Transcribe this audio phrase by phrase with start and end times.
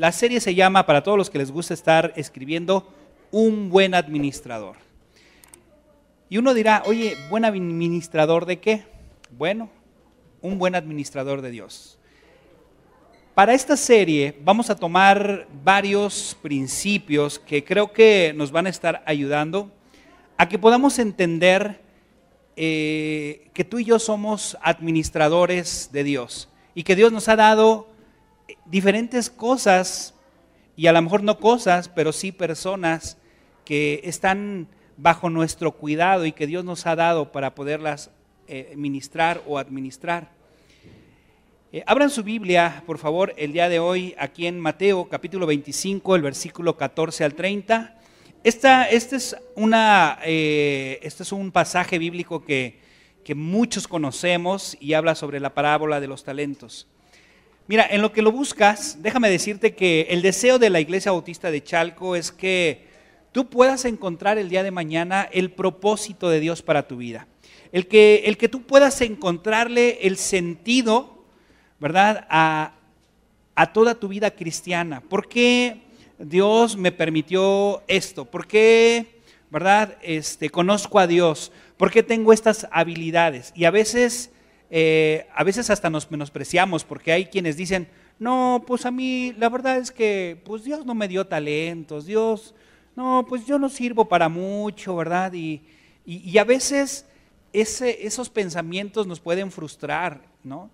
[0.00, 2.88] La serie se llama, para todos los que les gusta estar escribiendo,
[3.32, 4.76] Un buen administrador.
[6.30, 8.84] Y uno dirá, oye, ¿buen administrador de qué?
[9.36, 9.68] Bueno,
[10.40, 11.98] un buen administrador de Dios.
[13.34, 19.02] Para esta serie vamos a tomar varios principios que creo que nos van a estar
[19.04, 19.70] ayudando
[20.38, 21.78] a que podamos entender
[22.56, 27.89] eh, que tú y yo somos administradores de Dios y que Dios nos ha dado
[28.66, 30.14] diferentes cosas
[30.76, 33.18] y a lo mejor no cosas, pero sí personas
[33.64, 38.10] que están bajo nuestro cuidado y que Dios nos ha dado para poderlas
[38.48, 40.30] eh, ministrar o administrar.
[41.72, 46.16] Eh, abran su Biblia, por favor, el día de hoy, aquí en Mateo capítulo 25,
[46.16, 47.96] el versículo 14 al 30.
[48.42, 52.80] Esta, este, es una, eh, este es un pasaje bíblico que,
[53.22, 56.88] que muchos conocemos y habla sobre la parábola de los talentos.
[57.70, 61.52] Mira, en lo que lo buscas, déjame decirte que el deseo de la Iglesia Bautista
[61.52, 62.88] de Chalco es que
[63.30, 67.28] tú puedas encontrar el día de mañana el propósito de Dios para tu vida.
[67.70, 71.22] El que, el que tú puedas encontrarle el sentido
[71.78, 72.26] ¿verdad?
[72.28, 72.72] A,
[73.72, 75.00] toda tu vida cristiana.
[75.00, 75.76] ¿Por qué
[76.18, 78.24] Dios me permitió esto?
[78.24, 79.96] ¿Por qué, verdad?
[80.02, 81.52] Este, conozco a Dios.
[81.76, 83.52] ¿Por qué tengo estas habilidades?
[83.54, 84.32] Y a veces,
[84.70, 89.48] eh, a veces hasta nos menospreciamos porque hay quienes dicen, no, pues a mí la
[89.48, 92.54] verdad es que pues Dios no me dio talentos, Dios,
[92.94, 95.32] no, pues yo no sirvo para mucho, ¿verdad?
[95.32, 95.62] Y,
[96.04, 97.06] y, a veces
[97.52, 100.70] ese, esos pensamientos nos pueden frustrar, ¿no?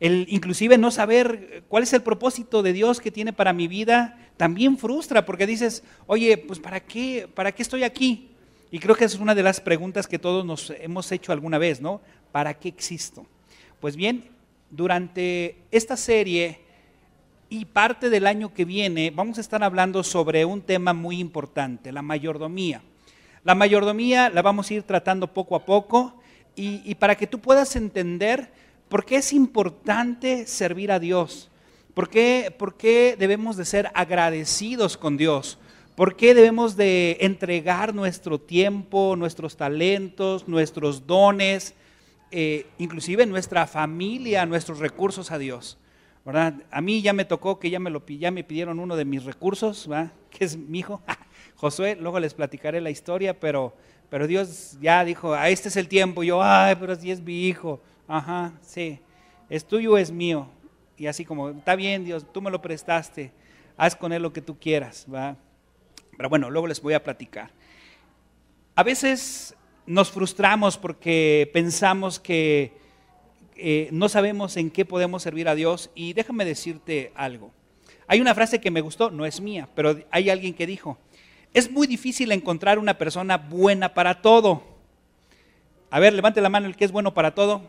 [0.00, 4.18] el inclusive no saber cuál es el propósito de Dios que tiene para mi vida,
[4.38, 8.30] también frustra porque dices, oye, pues ¿para qué, para qué estoy aquí?
[8.70, 11.80] Y creo que es una de las preguntas que todos nos hemos hecho alguna vez,
[11.80, 12.00] ¿no?
[12.32, 13.26] ¿Para qué existo?
[13.80, 14.30] Pues bien,
[14.70, 16.60] durante esta serie
[17.48, 21.90] y parte del año que viene vamos a estar hablando sobre un tema muy importante,
[21.90, 22.82] la mayordomía.
[23.42, 26.20] La mayordomía la vamos a ir tratando poco a poco
[26.54, 28.52] y, para que tú puedas entender
[28.90, 31.48] ¿Por qué es importante servir a Dios?
[31.94, 35.58] ¿Por qué, debemos de ser agradecidos con Dios?
[35.94, 41.74] ¿Por qué debemos de entregar nuestro tiempo, nuestros talentos, nuestros dones,
[42.30, 45.78] eh, inclusive nuestra familia, nuestros recursos a Dios?
[46.24, 46.54] ¿verdad?
[46.70, 49.24] A mí ya me tocó que ya me, lo, ya me pidieron uno de mis
[49.24, 50.12] recursos, ¿verdad?
[50.30, 51.02] que es mi hijo,
[51.56, 53.74] Josué, luego les platicaré la historia, pero,
[54.08, 57.20] pero Dios ya dijo, a ah, este es el tiempo, yo, ay, pero si es
[57.20, 57.80] mi hijo,
[58.10, 58.98] Ajá, sí.
[59.48, 60.48] ¿Es tuyo es mío?
[60.96, 63.32] Y así como, está bien Dios, tú me lo prestaste,
[63.76, 65.36] haz con él lo que tú quieras, ¿va?
[66.16, 67.52] Pero bueno, luego les voy a platicar.
[68.74, 69.54] A veces
[69.90, 72.72] nos frustramos porque pensamos que
[73.56, 77.52] eh, no sabemos en qué podemos servir a Dios y déjame decirte algo.
[78.06, 80.98] Hay una frase que me gustó, no es mía, pero hay alguien que dijo,
[81.52, 84.62] es muy difícil encontrar una persona buena para todo.
[85.90, 87.62] A ver, levante la mano el que es bueno para todo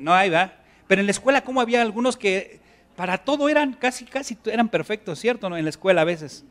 [0.00, 0.54] no hay, ¿va?
[0.86, 2.58] Pero en la escuela, ¿cómo había algunos que
[2.96, 5.54] para todo eran casi, casi eran perfectos, ¿cierto?
[5.56, 6.44] En la escuela a veces.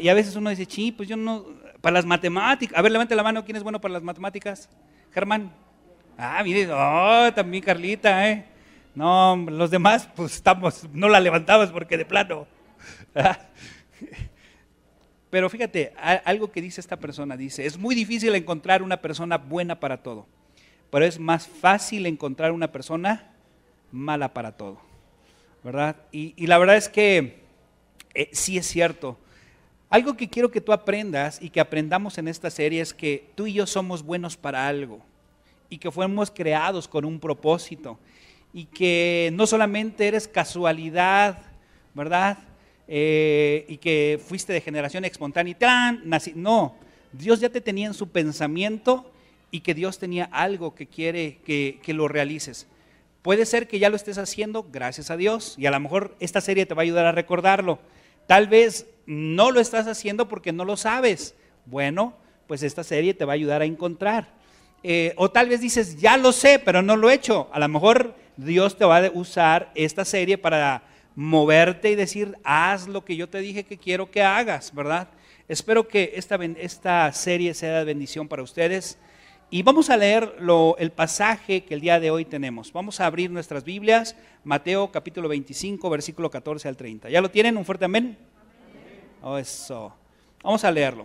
[0.00, 1.44] Y a veces uno dice, sí, pues yo no,
[1.80, 2.76] para las matemáticas.
[2.76, 4.68] A ver, levante la mano, ¿quién es bueno para las matemáticas?
[5.12, 5.52] Germán.
[6.18, 8.46] Ah, mire, oh, también Carlita, ¿eh?
[8.94, 12.46] No, los demás, pues estamos, no la levantabas porque de plano.
[15.30, 15.92] Pero fíjate,
[16.24, 20.26] algo que dice esta persona, dice, es muy difícil encontrar una persona buena para todo
[20.90, 23.30] pero es más fácil encontrar una persona
[23.92, 24.80] mala para todo,
[25.62, 25.96] ¿verdad?
[26.12, 27.40] Y, la verdad es que
[28.14, 29.18] eh, sí es cierto.
[29.88, 33.46] Algo que quiero que tú aprendas y que aprendamos en esta serie es que tú
[33.46, 35.00] y yo somos buenos para algo
[35.70, 37.98] y que fuimos creados con un propósito
[38.52, 41.38] y que no solamente eres casualidad,
[41.94, 42.38] ¿verdad?
[42.88, 46.02] Eh, y que fuiste de generación espontánea y tan,
[46.34, 46.74] no,
[47.12, 49.10] Dios ya te tenía en su pensamiento
[49.50, 52.66] y que Dios tenía algo que quiere que, lo realices.
[53.22, 56.40] Puede ser que ya lo estés haciendo, gracias a Dios, y a lo mejor esta
[56.40, 57.78] serie te va a ayudar a recordarlo.
[58.26, 61.34] Tal vez no lo estás haciendo porque no lo sabes.
[61.64, 62.14] Bueno,
[62.46, 64.28] pues esta serie te va a ayudar a encontrar.
[64.82, 67.48] Eh, o tal vez dices, ya lo sé, pero no lo he hecho.
[67.52, 70.82] A lo mejor Dios te va a usar esta serie para
[71.14, 75.08] moverte y decir, haz lo que yo te dije que quiero que hagas, ¿verdad?
[75.48, 78.98] Espero que esta, esta serie sea de bendición para ustedes.
[79.48, 80.36] Y vamos a leer
[80.78, 82.72] el pasaje que el día de hoy tenemos.
[82.72, 87.10] Vamos a abrir nuestras Biblias, Mateo capítulo 25, versículo 14 al 30.
[87.10, 87.56] ¿Ya lo tienen?
[87.56, 88.18] ¿Un fuerte amén?
[89.28, 89.92] Oh, eso.
[90.40, 91.04] Vamos a leerlo.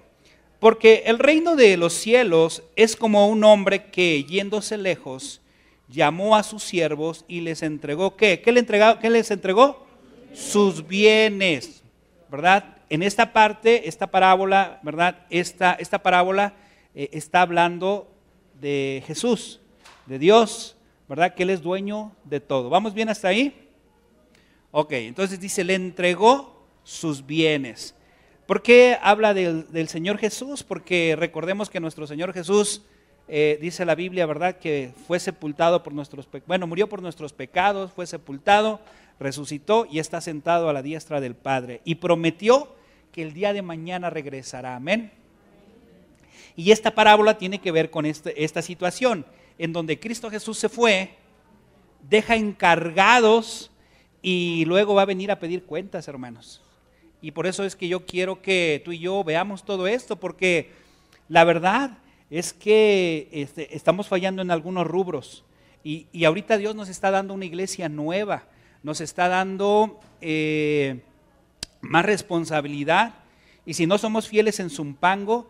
[0.59, 5.41] Porque el reino de los cielos es como un hombre que, yéndose lejos,
[5.89, 8.39] llamó a sus siervos y les entregó, ¿qué?
[8.39, 8.99] ¿Qué, le entregó?
[8.99, 9.87] ¿Qué les entregó?
[10.35, 11.81] sus bienes,
[12.29, 12.77] ¿verdad?
[12.91, 15.25] En esta parte, esta parábola, ¿verdad?
[15.31, 16.53] Esta, esta parábola
[16.93, 18.07] eh, está hablando
[18.59, 19.59] de Jesús,
[20.05, 20.75] de Dios,
[21.09, 21.33] ¿verdad?
[21.33, 22.69] Que Él es dueño de todo.
[22.69, 23.67] ¿Vamos bien hasta ahí?
[24.69, 27.95] Ok, entonces dice, le entregó sus bienes.
[28.45, 30.63] ¿Por qué habla del, Señor Jesús?
[30.63, 32.81] Porque recordemos que nuestro Señor Jesús,
[33.27, 34.57] eh, dice la Biblia, ¿verdad?
[34.57, 38.81] Que fue sepultado por nuestros pecados, bueno, murió por nuestros pecados, fue sepultado,
[39.19, 41.81] resucitó y está sentado a la diestra del Padre.
[41.85, 42.75] Y prometió
[43.11, 44.75] que el día de mañana regresará.
[44.75, 45.11] Amén.
[46.55, 49.25] Y esta parábola tiene que ver con este, esta situación,
[49.57, 51.11] en donde Cristo Jesús se fue,
[52.09, 53.71] deja encargados
[54.21, 56.61] y luego va a venir a pedir cuentas, hermanos.
[57.21, 60.71] Y por eso es que yo quiero que tú y yo veamos todo esto, porque
[61.29, 65.43] la verdad es que este, estamos fallando en algunos rubros.
[65.83, 68.43] Y, ahorita Dios nos está dando una iglesia nueva,
[68.83, 71.01] nos está dando eh,
[71.81, 73.15] más responsabilidad.
[73.65, 75.49] Y si no somos fieles en Zumpango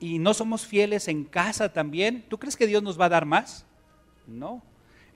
[0.00, 3.24] y no somos fieles en casa también, ¿tú crees que Dios nos va a dar
[3.24, 3.64] más?
[4.26, 4.62] No.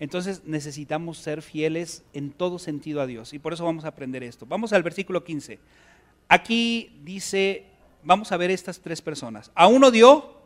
[0.01, 4.23] Entonces necesitamos ser fieles en todo sentido a Dios y por eso vamos a aprender
[4.23, 4.47] esto.
[4.47, 5.59] Vamos al versículo 15.
[6.29, 7.65] Aquí dice,
[8.05, 9.51] vamos a ver estas tres personas.
[9.55, 10.39] A uno dio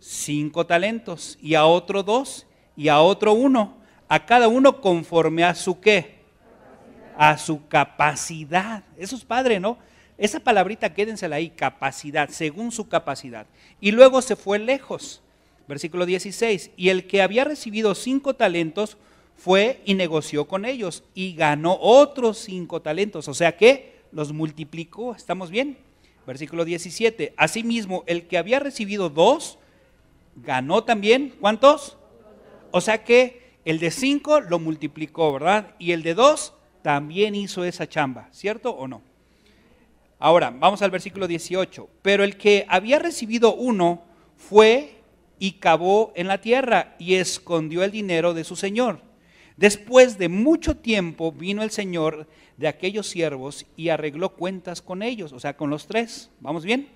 [0.00, 3.78] cinco talentos y a otro dos y a otro uno.
[4.08, 6.20] A cada uno conforme a su qué?
[7.16, 8.82] A su capacidad.
[8.98, 9.78] Eso es padre, ¿no?
[10.18, 13.46] Esa palabrita quédensela ahí, capacidad, según su capacidad.
[13.80, 15.22] Y luego se fue lejos
[15.70, 16.72] Versículo 16.
[16.76, 18.96] Y el que había recibido cinco talentos
[19.36, 23.28] fue y negoció con ellos y ganó otros cinco talentos.
[23.28, 25.14] O sea que los multiplicó.
[25.14, 25.78] ¿Estamos bien?
[26.26, 27.34] Versículo 17.
[27.36, 29.60] Asimismo, el que había recibido dos,
[30.34, 31.36] ganó también.
[31.38, 31.96] ¿Cuántos?
[32.72, 35.76] O sea que el de cinco lo multiplicó, ¿verdad?
[35.78, 36.52] Y el de dos
[36.82, 39.02] también hizo esa chamba, ¿cierto o no?
[40.18, 41.88] Ahora, vamos al versículo 18.
[42.02, 44.02] Pero el que había recibido uno
[44.36, 44.99] fue
[45.40, 49.00] y cavó en la tierra y escondió el dinero de su señor.
[49.56, 52.28] Después de mucho tiempo vino el señor
[52.58, 56.30] de aquellos siervos y arregló cuentas con ellos, o sea, con los tres.
[56.40, 56.88] ¿Vamos bien?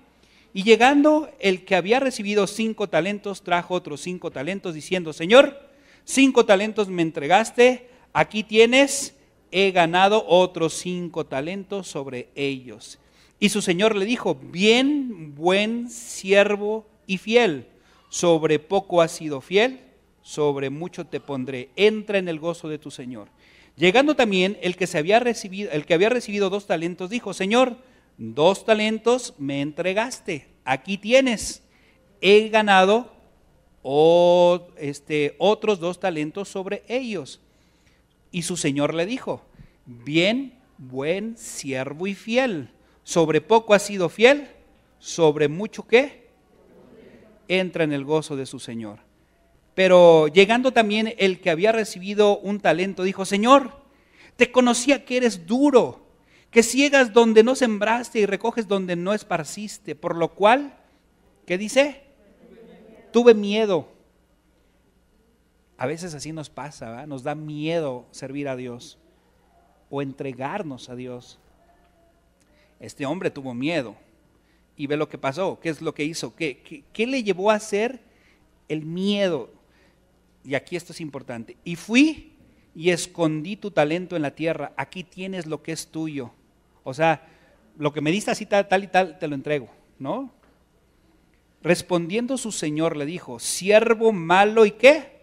[0.53, 5.59] Y llegando el que había recibido cinco talentos, trajo otros cinco talentos, diciendo, Señor,
[6.05, 9.15] cinco talentos me entregaste, aquí tienes,
[9.51, 12.99] he ganado otros cinco talentos sobre ellos.
[13.39, 17.67] Y su señor le dijo, bien, buen siervo y fiel
[18.15, 19.81] sobre poco has sido fiel,
[20.21, 21.67] sobre mucho te pondré.
[21.75, 23.27] Entra en el gozo de tu Señor.
[23.75, 27.75] Llegando también el que se había recibido, el que había recibido dos talentos, dijo, Señor,
[28.17, 31.61] dos talentos me entregaste, aquí tienes.
[32.21, 33.11] He ganado
[34.77, 37.41] este, otros dos talentos sobre ellos.
[38.31, 39.41] Y su Señor le dijo,
[39.85, 42.69] bien, buen siervo y fiel.
[43.03, 44.47] Sobre poco has sido fiel,
[44.99, 46.24] sobre mucho qué?
[47.47, 48.99] Entra en el gozo de su Señor.
[49.73, 53.73] Pero llegando también el que había recibido un talento, dijo, Señor,
[54.37, 56.05] te conocía que eres duro,
[56.49, 60.77] que ciegas donde no sembraste y recoges donde no esparciste, por lo cual,
[61.45, 62.03] ¿qué dice?
[63.11, 63.89] Tuve miedo.
[65.77, 68.97] A veces así nos pasa, nos da miedo servir a Dios
[69.89, 71.37] o entregarnos a Dios.
[72.79, 73.95] Este hombre tuvo miedo
[74.77, 77.55] y ve lo que pasó, qué es lo que hizo, qué, qué, le llevó a
[77.55, 78.01] hacer
[78.67, 79.51] el miedo.
[80.43, 81.57] Y aquí esto es importante.
[81.63, 82.33] Y fui
[82.75, 86.31] y escondí tu talento en la tierra, aquí tienes lo que es tuyo.
[86.83, 87.25] O sea,
[87.77, 90.31] lo que me diste así tal, y tal, te lo entrego, ¿no?
[91.61, 95.15] Respondiendo su señor le dijo, siervo malo y qué?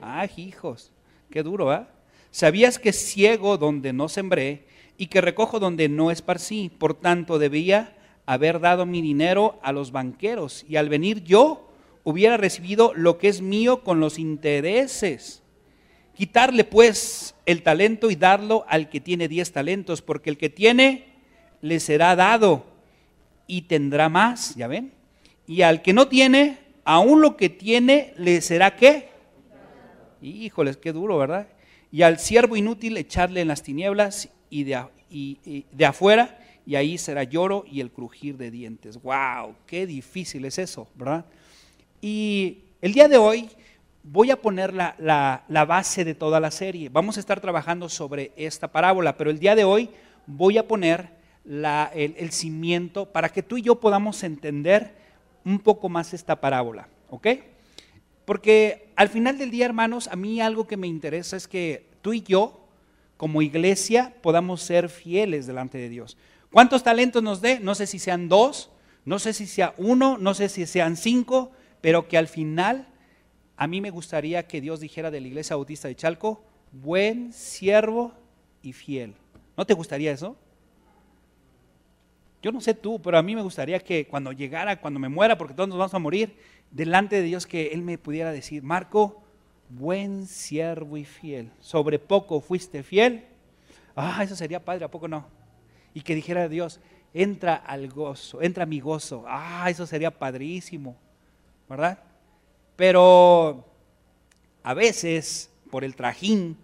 [0.00, 0.92] Ah, hijos,
[1.30, 1.88] qué duro, ¿ah?
[2.30, 4.66] ¿Sabías que ciego donde no sembré
[4.96, 6.70] y que recojo donde no esparcí?
[6.70, 11.68] Por tanto, debía haber dado mi dinero a los banqueros y al venir yo
[12.04, 15.42] hubiera recibido lo que es mío con los intereses.
[16.14, 21.06] Quitarle pues el talento y darlo al que tiene diez talentos, porque el que tiene
[21.60, 22.66] le será dado
[23.46, 24.92] y tendrá más, ¿ya ven?
[25.46, 29.08] Y al que no tiene, aún lo que tiene le será qué?
[30.20, 31.48] Híjoles, qué duro, ¿verdad?
[31.90, 36.98] Y al siervo inútil echarle en las tinieblas y de, y de afuera y ahí
[36.98, 39.00] será lloro y el crujir de dientes.
[39.02, 39.54] ¡Wow!
[39.66, 40.88] ¡Qué difícil es eso!
[40.94, 41.24] ¿verdad?
[42.00, 43.48] Y el día de hoy
[44.02, 46.88] voy a poner la, base de toda la serie.
[46.88, 49.90] Vamos a estar trabajando sobre esta parábola, pero el día de hoy
[50.26, 51.10] voy a poner
[51.44, 54.94] el, el, cimiento para que tú y yo podamos entender
[55.44, 56.88] un poco más esta parábola.
[57.10, 57.28] ¿Ok?
[58.24, 62.12] Porque al final del día, hermanos, a mí algo que me interesa es que tú
[62.12, 62.62] y yo
[63.16, 66.16] como iglesia podamos ser fieles delante de Dios.
[66.52, 67.60] ¿Cuántos talentos nos dé?
[67.60, 68.70] No sé si sean dos,
[69.06, 72.86] no sé si sea uno, no sé si sean cinco, pero que al final
[73.56, 78.12] a mí me gustaría que Dios dijera de la Iglesia Bautista de Chalco, buen siervo
[78.60, 79.14] y fiel.
[79.56, 80.36] ¿No te gustaría eso?
[82.42, 85.38] Yo no sé tú, pero a mí me gustaría que cuando llegara, cuando me muera,
[85.38, 86.36] porque todos nos vamos a morir,
[86.70, 89.22] delante de Dios que Él me pudiera decir, Marco,
[89.70, 91.50] buen siervo y fiel.
[91.60, 93.24] Sobre poco fuiste fiel.
[93.96, 95.41] Ah, eso sería padre, ¿a poco no?
[95.94, 96.80] Y que dijera Dios,
[97.14, 99.24] entra al gozo, entra a mi gozo.
[99.26, 100.96] Ah, eso sería padrísimo,
[101.68, 101.98] ¿verdad?
[102.76, 103.64] Pero
[104.62, 106.56] a veces, por el trajín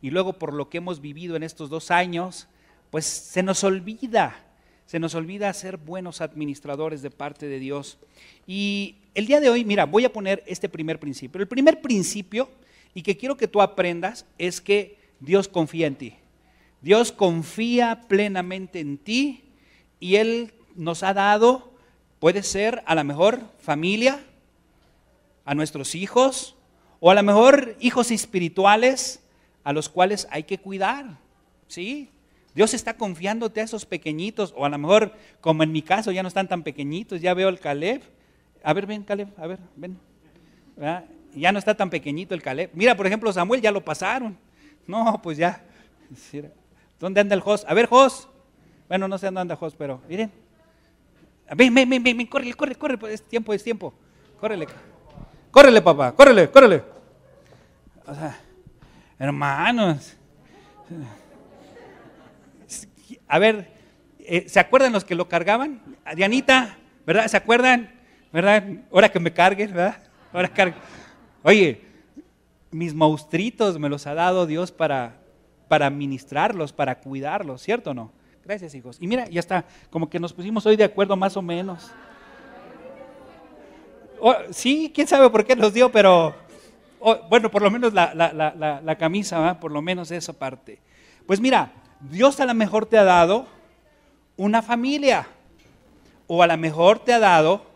[0.00, 2.48] y luego por lo que hemos vivido en estos dos años,
[2.90, 4.36] pues se nos olvida,
[4.86, 7.98] se nos olvida ser buenos administradores de parte de Dios.
[8.46, 11.40] Y el día de hoy, mira, voy a poner este primer principio.
[11.40, 12.48] El primer principio,
[12.94, 16.14] y que quiero que tú aprendas, es que Dios confía en ti.
[16.80, 19.44] Dios confía plenamente en ti
[19.98, 21.72] y Él nos ha dado,
[22.18, 24.24] puede ser a la mejor familia,
[25.44, 26.56] a nuestros hijos,
[27.00, 29.22] o a lo mejor hijos espirituales
[29.64, 31.18] a los cuales hay que cuidar.
[31.68, 32.10] ¿Sí?
[32.54, 36.22] Dios está confiándote a esos pequeñitos, o a lo mejor, como en mi caso, ya
[36.22, 38.02] no están tan pequeñitos, ya veo el Caleb.
[38.62, 39.98] A ver, ven, Caleb, a ver, ven.
[41.34, 42.70] Ya no está tan pequeñito el Caleb.
[42.72, 44.38] Mira, por ejemplo, Samuel ya lo pasaron.
[44.86, 45.62] No, pues ya.
[46.98, 47.64] ¿Dónde anda el Jos?
[47.68, 48.28] A ver, Jos.
[48.88, 50.30] Bueno, no sé dónde anda Jos, pero miren.
[51.54, 53.94] Ven, ven, ven, ven, córrele, corre, corre, pues, es tiempo, es tiempo.
[54.40, 54.66] Córrele.
[55.50, 56.82] Córrele, papá, córrele, córrele.
[58.04, 58.38] O sea,
[59.18, 60.16] hermanos.
[63.28, 63.70] A ver,
[64.18, 65.80] eh, ¿se acuerdan los que lo cargaban?
[66.14, 66.76] Dianita,
[67.06, 67.26] ¿verdad?
[67.28, 67.92] ¿Se acuerdan?
[68.32, 68.64] ¿Verdad?
[68.92, 70.02] Ahora que me carguen, ¿verdad?
[70.32, 70.76] Ahora cargue.
[71.42, 71.80] Oye,
[72.70, 75.20] mis monstruitos me los ha dado Dios para,
[75.68, 78.12] para ministrarlos, para cuidarlos, ¿cierto o no?
[78.44, 78.98] Gracias, hijos.
[79.00, 81.90] Y mira, ya está, como que nos pusimos hoy de acuerdo más o menos.
[84.20, 86.34] Oh, sí, quién sabe por qué los dio, pero
[87.00, 90.78] oh, bueno, por lo menos la, camisa, por lo menos esa parte.
[91.26, 93.46] Pues mira, Dios a lo mejor te ha dado
[94.36, 95.26] una familia
[96.26, 97.66] o a lo mejor te ha dado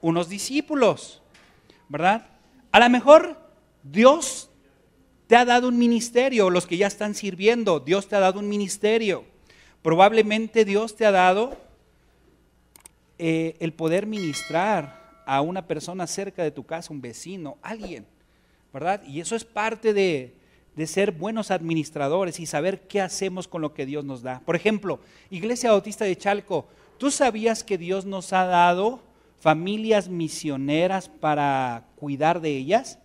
[0.00, 1.22] unos discípulos,
[1.88, 2.26] ¿verdad?
[2.72, 3.38] A lo mejor
[3.82, 4.50] Dios
[5.34, 8.48] te ha dado un ministerio, los que ya están sirviendo, Dios te ha dado un
[8.48, 9.24] ministerio.
[9.82, 11.58] Probablemente Dios te ha dado
[13.18, 18.06] eh, el poder ministrar a una persona cerca de tu casa, un vecino, alguien,
[18.72, 19.02] ¿verdad?
[19.08, 20.36] Y eso es parte de,
[20.76, 24.38] de ser buenos administradores y saber qué hacemos con lo que Dios nos da.
[24.46, 25.00] Por ejemplo,
[25.30, 29.00] Iglesia Bautista de Chalco, ¿tú sabías que Dios nos ha dado
[29.40, 33.00] familias misioneras para cuidar de ellas?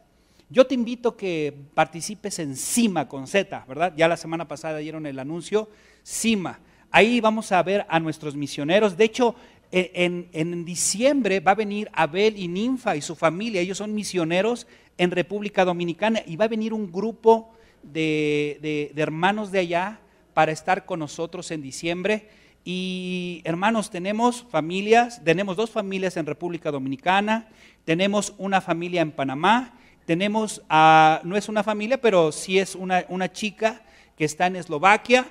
[0.50, 3.94] Yo te invito que participes en CIMA con Z, ¿verdad?
[3.96, 5.70] Ya la semana pasada dieron el anuncio,
[6.04, 6.60] CIMA.
[6.90, 8.98] Ahí vamos a ver a nuestros misioneros.
[8.98, 9.36] De hecho,
[9.72, 9.92] e,
[10.34, 14.66] en, diciembre va a venir Abel y Ninfa y su familia, ellos son misioneros
[14.98, 17.54] en República Dominicana y va a venir un grupo
[17.84, 20.00] de, hermanos de allá
[20.34, 22.28] para estar con nosotros en diciembre.
[22.66, 27.50] Y hermanos, tenemos familias, tenemos dos familias en República Dominicana,
[27.86, 29.80] tenemos una familia en Panamá,
[30.10, 33.84] tenemos, no es una familia, pero sí es una, una chica
[34.18, 35.28] que está en Eslovaquia,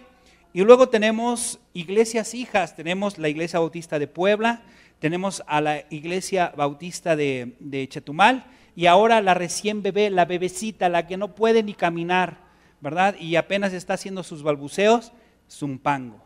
[0.52, 4.62] y luego tenemos iglesias hijas, tenemos la Iglesia Bautista de Puebla,
[5.00, 11.08] tenemos a la Iglesia Bautista de, Chetumal y ahora la recién bebé, la bebecita, la
[11.08, 12.38] que no puede ni caminar,
[12.80, 13.16] ¿verdad?
[13.18, 15.10] Y apenas está haciendo sus balbuceos,
[15.50, 16.22] Zumpango.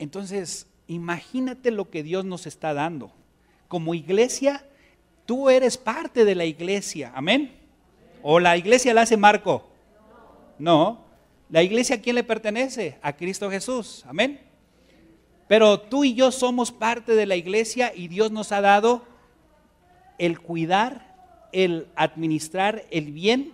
[0.00, 3.12] Entonces, imagínate lo que Dios nos está dando.
[3.68, 4.66] Como iglesia,
[5.26, 7.56] tú eres parte de la iglesia, amén.
[8.22, 9.68] ¿O la iglesia la hace Marco?
[10.58, 11.04] No,
[11.50, 12.98] ¿La iglesia a quién le pertenece?
[13.00, 14.04] A Cristo Jesús.
[14.08, 14.40] Amén.
[15.46, 19.04] Pero tú y yo somos parte de la iglesia y Dios nos ha dado
[20.18, 21.14] el cuidar,
[21.52, 23.52] el administrar el bien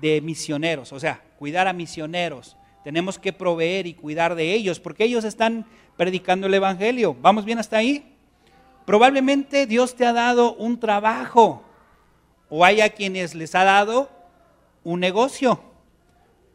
[0.00, 0.92] de misioneros.
[0.92, 2.56] O sea, cuidar a misioneros.
[2.84, 7.16] Tenemos que proveer y cuidar de ellos porque ellos están predicando el Evangelio.
[7.20, 8.13] ¿Vamos bien hasta ahí?
[8.84, 11.62] Probablemente Dios te ha dado un trabajo
[12.48, 14.10] o hay a quienes les ha dado
[14.82, 15.60] un negocio.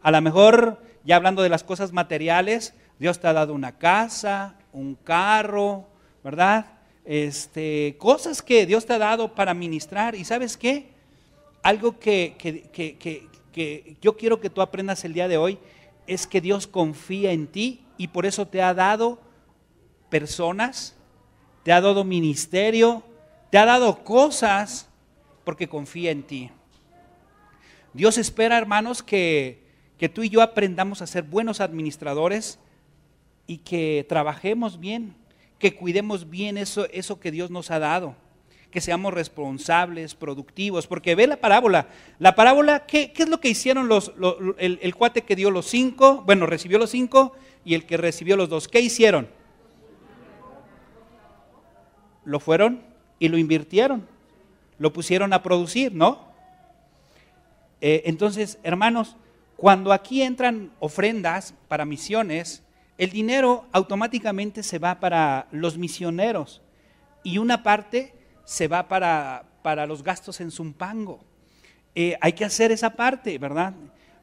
[0.01, 4.55] A lo mejor, ya hablando de las cosas materiales, Dios te ha dado una casa,
[4.71, 5.87] un carro,
[6.23, 6.67] ¿verdad?
[7.03, 10.15] Este, cosas que Dios te ha dado para ministrar.
[10.15, 10.91] ¿Y sabes qué?
[11.63, 13.27] Algo que, que
[14.01, 15.57] yo quiero que tú aprendas el día de hoy
[16.07, 19.19] es que Dios confía en ti y por eso te ha dado
[20.09, 20.95] personas,
[21.63, 23.03] te ha dado ministerio,
[23.49, 24.87] te ha dado cosas
[25.43, 26.49] porque confía en ti.
[27.93, 32.57] Dios espera, hermanos, que que tú y yo aprendamos a ser buenos administradores
[33.45, 35.13] y que trabajemos bien,
[35.59, 38.15] que cuidemos bien eso, eso que Dios nos ha dado,
[38.71, 41.89] que seamos responsables, productivos, porque ve la parábola.
[42.17, 44.13] La parábola, ¿qué, es lo que hicieron los,
[44.57, 46.23] el, el cuate que dio los cinco?
[46.25, 47.33] Bueno, recibió los cinco
[47.65, 48.69] y el que recibió los dos.
[48.69, 49.27] ¿Qué hicieron?
[52.29, 52.83] Lo fueron
[53.17, 54.07] y lo invirtieron,
[54.77, 56.29] lo pusieron a producir, ¿no?
[57.81, 59.15] Eh, entonces, hermanos,
[59.55, 62.61] cuando aquí entran ofrendas para misiones,
[62.99, 66.61] el dinero automáticamente se va para los misioneros
[67.23, 68.13] y una parte
[68.45, 71.21] se va para, para los gastos en Zumpango.
[71.95, 73.73] Eh, hay que hacer esa parte, ¿verdad?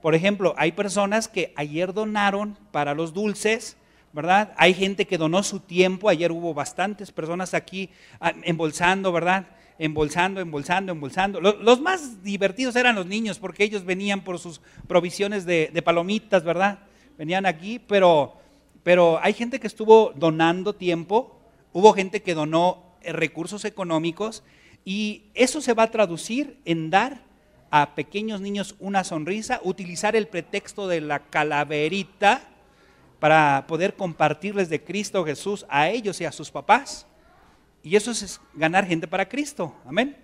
[0.00, 3.76] Por ejemplo, hay personas que ayer donaron para los dulces,
[4.16, 4.54] ¿verdad?
[4.56, 9.46] Hay gente que donó su tiempo, ayer hubo bastantes personas aquí ah, embolsando, ¿verdad?
[9.78, 11.38] embolsando, embolsando, embolsando.
[11.38, 16.78] Los, más divertidos eran los niños, porque ellos venían por sus provisiones de, palomitas, ¿verdad?
[17.18, 18.36] Venían aquí, pero,
[18.82, 21.38] pero hay gente que estuvo donando tiempo,
[21.74, 24.42] hubo gente que donó eh, recursos económicos,
[24.82, 27.20] y eso se va a traducir en dar
[27.70, 32.48] a pequeños niños una sonrisa, utilizar el pretexto de la calaverita
[33.18, 37.06] para poder compartirles de Cristo Jesús a ellos y a sus papás.
[37.82, 39.74] Y eso es ganar gente para Cristo.
[39.86, 40.16] Amén.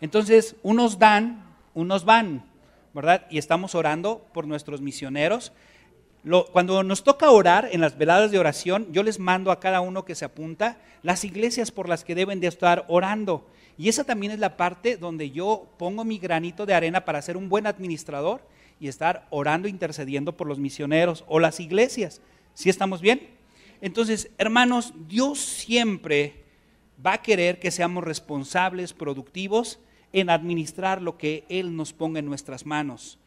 [0.00, 2.44] Entonces, unos dan, unos van,
[2.94, 3.26] ¿verdad?
[3.30, 5.52] Y estamos orando por nuestros misioneros.
[6.52, 10.04] cuando nos toca orar en las veladas de oración, yo les mando a cada uno
[10.04, 13.48] que se apunta las iglesias por las que deben de estar orando.
[13.78, 17.36] Y esa también es la parte donde yo pongo mi granito de arena para ser
[17.36, 18.42] un buen administrador
[18.80, 22.20] y estar orando, intercediendo por los misioneros o las iglesias.
[22.54, 23.28] ¿Sí estamos bien?
[23.80, 26.44] Entonces, hermanos, Dios siempre
[27.04, 29.78] va a querer que seamos responsables, productivos
[30.12, 33.18] en administrar lo que Él nos ponga en nuestras manos.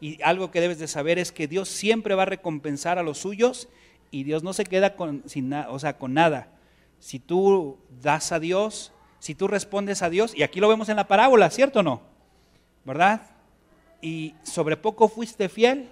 [0.00, 3.18] Y algo que debes de saber es que Dios siempre va a recompensar a los
[3.18, 3.68] suyos
[4.10, 6.48] y Dios no se queda con, sin o sea, con nada.
[6.98, 10.96] Si tú das a Dios, si tú respondes a Dios, y aquí lo vemos en
[10.96, 12.02] la parábola, ¿cierto o no?
[12.84, 13.22] ¿Verdad?
[14.02, 15.90] Y sobre poco fuiste fiel,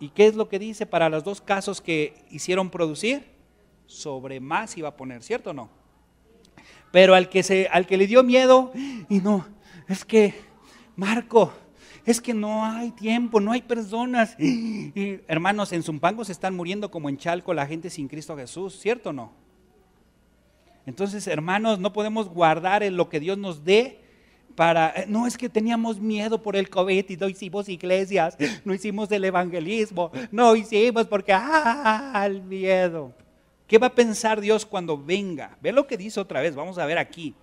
[0.00, 3.24] ¿Y qué es lo que dice para los dos casos que hicieron producir?
[3.86, 5.70] Sobre más iba a poner, ¿cierto o no?
[6.92, 8.72] Pero al que, se, al que le dio miedo,
[9.08, 9.46] y no,
[9.88, 10.34] es que,
[10.94, 11.52] Marco,
[12.04, 14.36] es que no hay tiempo, no hay personas.
[15.26, 19.10] Hermanos, en Zumpango se están muriendo como en Chalco la gente sin Cristo Jesús, ¿cierto
[19.10, 19.32] o no?
[20.86, 24.00] Entonces, hermanos, no podemos guardar en lo que Dios nos dé
[24.58, 28.74] para, eh, no es que teníamos miedo por el COVID y no hicimos iglesias, no
[28.74, 33.12] hicimos el evangelismo, no hicimos porque, ah, el miedo.
[33.68, 35.56] ¿Qué va a pensar Dios cuando venga?
[35.62, 37.36] Ve lo que dice otra vez, vamos a ver aquí.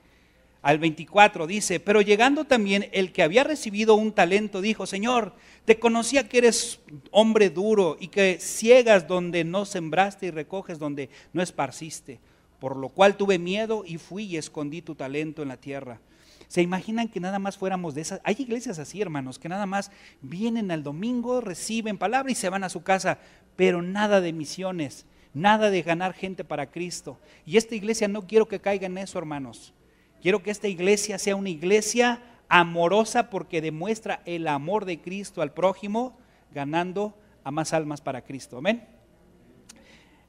[0.62, 5.80] Al 24 dice, pero llegando también el que había recibido un talento, dijo, Señor, te
[5.80, 11.42] conocía que eres hombre duro y que ciegas donde no sembraste y recoges donde no
[11.42, 12.20] esparciste,
[12.60, 16.02] por lo cual tuve miedo y fui y escondí tu talento en la tierra.
[16.48, 18.22] ¿Se imaginan que nada más fuéramos de esas?
[18.24, 22.64] Hay iglesias así, hermanos, que nada más vienen al domingo, reciben palabra y se van
[22.64, 23.20] a su casa,
[23.56, 27.20] pero nada de misiones, nada de ganar gente para Cristo.
[27.46, 29.74] Y esta iglesia no quiero que caiga en eso, hermanos.
[30.22, 35.54] Quiero que esta iglesia sea una iglesia amorosa porque demuestra el amor de Cristo al
[35.54, 36.18] prójimo,
[36.54, 38.58] ganando a más almas para Cristo.
[38.58, 38.88] Amén.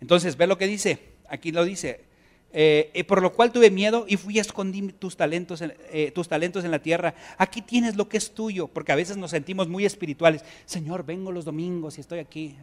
[0.01, 1.15] Entonces, ve lo que dice.
[1.29, 2.06] Aquí lo dice.
[2.59, 6.11] Eh, eh, por lo cual tuve miedo y fui a esconder tus talentos, en, eh,
[6.11, 7.15] tus talentos en la tierra.
[7.37, 10.43] Aquí tienes lo que es tuyo, porque a veces nos sentimos muy espirituales.
[10.65, 12.57] Señor, vengo los domingos y estoy aquí,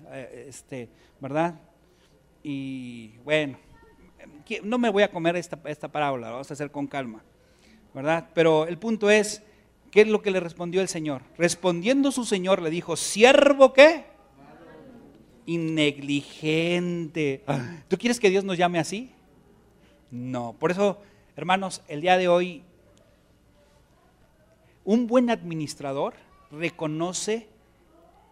[0.48, 1.60] este, ¿verdad?
[2.42, 3.60] Y bueno,
[4.64, 7.24] no me voy a comer esta, esta parábola, vamos a hacer con calma,
[7.94, 8.30] ¿verdad?
[8.34, 9.44] Pero el punto es,
[9.92, 11.22] ¿qué es lo que le respondió el Señor?
[11.38, 14.06] Respondiendo su Señor le dijo, siervo qué?
[15.46, 17.44] Innegligente.
[17.88, 19.12] ¿Tú quieres que Dios nos llame así?
[20.14, 21.00] No, por eso,
[21.36, 22.62] hermanos, el día de hoy,
[24.86, 26.14] un buen administrador
[26.52, 27.48] reconoce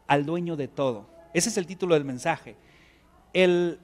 [0.06, 1.08] al dueño de todo.
[1.34, 2.56] Ese es el título del mensaje.
[3.34, 3.80] El,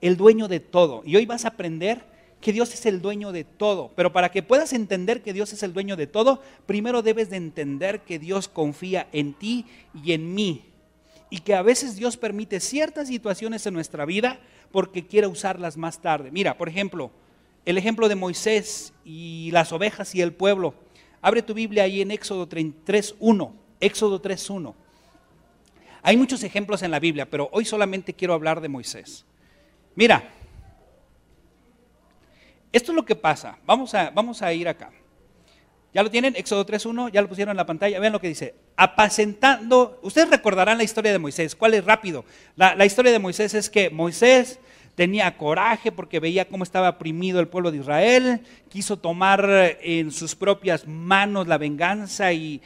[0.00, 1.02] el dueño de todo.
[1.04, 2.02] Y hoy vas a aprender
[2.40, 3.90] que Dios es el dueño de todo.
[3.94, 7.36] Pero para que puedas entender que Dios es el dueño de todo, primero debes de
[7.36, 9.66] entender que Dios confía en ti
[10.02, 10.64] y en mí.
[11.28, 14.40] Y que a veces Dios permite ciertas situaciones en nuestra vida
[14.72, 16.30] porque quiere usarlas más tarde.
[16.30, 17.10] Mira, por ejemplo,
[17.64, 20.74] el ejemplo de Moisés y las ovejas y el pueblo.
[21.20, 23.52] Abre tu Biblia ahí en Éxodo 3.1.
[23.78, 24.74] Éxodo 3.1.
[26.02, 29.24] Hay muchos ejemplos en la Biblia, pero hoy solamente quiero hablar de Moisés.
[29.94, 30.28] Mira,
[32.72, 33.58] esto es lo que pasa.
[33.64, 34.90] Vamos a, vamos a ir acá.
[35.94, 36.34] ¿Ya lo tienen?
[36.36, 38.00] Éxodo 3.1, ya lo pusieron en la pantalla.
[38.00, 38.54] Vean lo que dice.
[38.76, 41.54] Apacentando, ustedes recordarán la historia de Moisés.
[41.54, 42.24] ¿Cuál es rápido?
[42.56, 44.58] La, la historia de Moisés es que Moisés
[44.94, 50.34] tenía coraje porque veía cómo estaba oprimido el pueblo de Israel, quiso tomar en sus
[50.34, 52.60] propias manos la venganza y,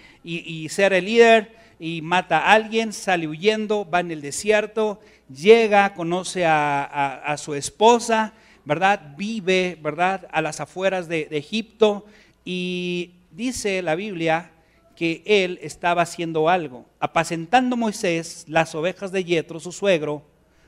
[0.68, 5.00] ser el líder y mata a alguien, sale huyendo, va en el desierto,
[5.32, 8.32] llega, conoce a, su esposa,
[8.64, 9.14] ¿verdad?
[9.16, 10.26] Vive, ¿verdad?
[10.32, 12.06] A las afueras de, de Egipto
[12.44, 14.50] y dice la Biblia
[14.96, 20.22] que él estaba haciendo algo, apacentando Moisés las ovejas de Yetro, su suegro,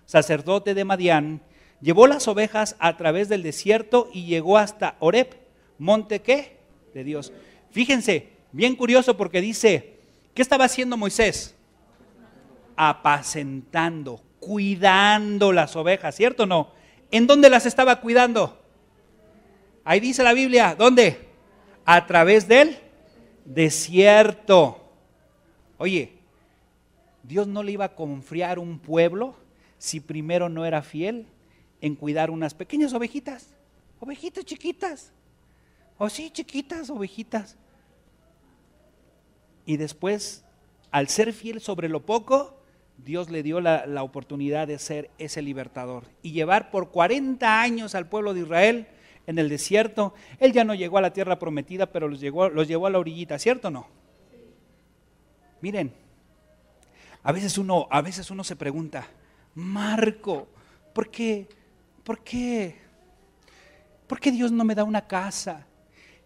[0.04, 1.40] sacerdote de Madián,
[1.81, 5.35] llevó las ovejas a través del desierto y llegó hasta Oreb,
[5.78, 6.59] monte qué?
[6.92, 7.33] De Dios.
[7.70, 9.96] Fíjense, bien curioso porque dice,
[10.35, 11.57] ¿qué estaba haciendo Moisés?
[12.76, 16.72] Apacentando, cuidando las ovejas, ¿cierto o no?
[17.11, 18.61] ¿En dónde las estaba cuidando?
[19.85, 21.27] Ahí dice la Biblia, ¿dónde?
[21.90, 22.77] A través del
[23.46, 24.92] desierto.
[25.79, 26.18] Oye,
[27.22, 29.37] Dios no le iba a confiar un pueblo
[29.79, 31.24] si primero no era fiel
[31.81, 33.55] en cuidar unas pequeñas ovejitas,
[34.01, 35.12] ovejitas chiquitas,
[35.96, 37.57] o sí, chiquitas ovejitas.
[39.64, 40.44] Y después,
[40.90, 42.55] al ser fiel sobre lo poco,
[42.98, 48.11] Dios le dio la, oportunidad de ser ese libertador y llevar por 40 años al
[48.11, 48.88] pueblo de Israel
[49.28, 50.12] en el desierto.
[50.40, 53.38] Él ya no llegó a la tierra prometida, pero los, los llevó a la orillita,
[53.38, 53.86] ¿cierto o no?
[55.60, 55.92] Miren,
[57.22, 59.06] a veces uno, a veces uno se pregunta,
[59.54, 60.48] Marco,
[60.92, 61.46] ¿por qué
[62.08, 62.74] ¿por qué?
[64.06, 65.66] ¿Por qué Dios no me da una casa?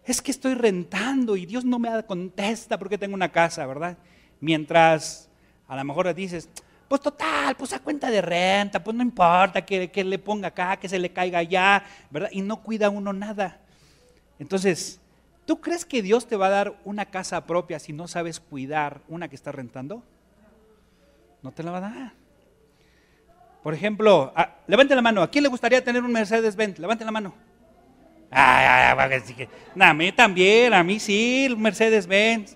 [0.05, 3.97] Es que estoy rentando y Dios no me contesta porque tengo una casa, ¿verdad?
[4.39, 5.29] Mientras
[5.67, 6.47] a lo mejor dices,
[6.93, 10.77] pues total, pues a cuenta de renta, pues no importa que, que le ponga acá,
[10.77, 12.29] que se le caiga allá, ¿verdad?
[12.31, 13.57] Y no cuida uno nada.
[14.37, 15.01] Entonces,
[15.47, 19.01] ¿tú crees que Dios te va a dar una casa propia si no sabes cuidar
[19.07, 20.03] una que está rentando?
[21.41, 22.13] No te la va a dar.
[23.63, 24.31] Por ejemplo,
[24.67, 25.23] levante la mano.
[25.23, 26.77] ¿A quién le gustaría tener un Mercedes-Benz?
[26.77, 27.33] Levante la mano.
[28.29, 29.47] Ay, ay,
[29.79, 32.55] a mí también, a mí sí, Mercedes-Benz.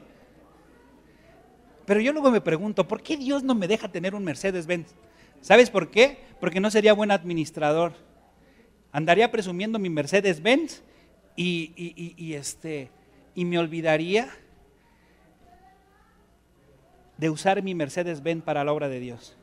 [1.88, 4.94] Pero yo luego me pregunto, ¿por qué Dios no me deja tener un Mercedes-Benz?
[5.40, 6.20] ¿Sabes por qué?
[6.42, 7.94] Porque no sería buen administrador.
[8.92, 10.84] Andaría presumiendo mi Mercedes-Benz
[11.38, 11.72] y,
[12.18, 12.92] y, este,
[13.36, 14.28] y me olvidaría
[17.16, 19.38] de usar mi Mercedes-Benz para la obra de Dios.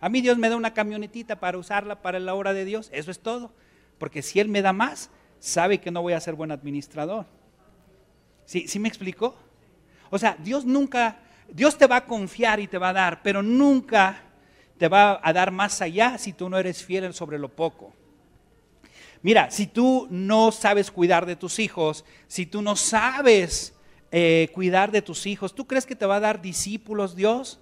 [0.00, 2.88] A mí Dios me da una camionetita para usarla para la obra de Dios.
[2.94, 3.52] Eso es todo.
[3.98, 7.26] Porque si Él me da más, sabe que no voy a ser buen administrador.
[8.46, 9.36] ¿Sí, ¿Sí me explicó?
[10.08, 11.18] O sea, Dios nunca,
[11.52, 14.22] Dios te va a confiar y te va a dar, pero nunca
[14.78, 17.92] te va a dar más allá si tú no eres fiel sobre lo poco.
[19.22, 23.74] Mira, si tú no sabes cuidar de tus hijos, si tú no sabes
[24.10, 27.60] eh, cuidar de tus hijos, ¿tú crees que te va a dar discípulos Dios?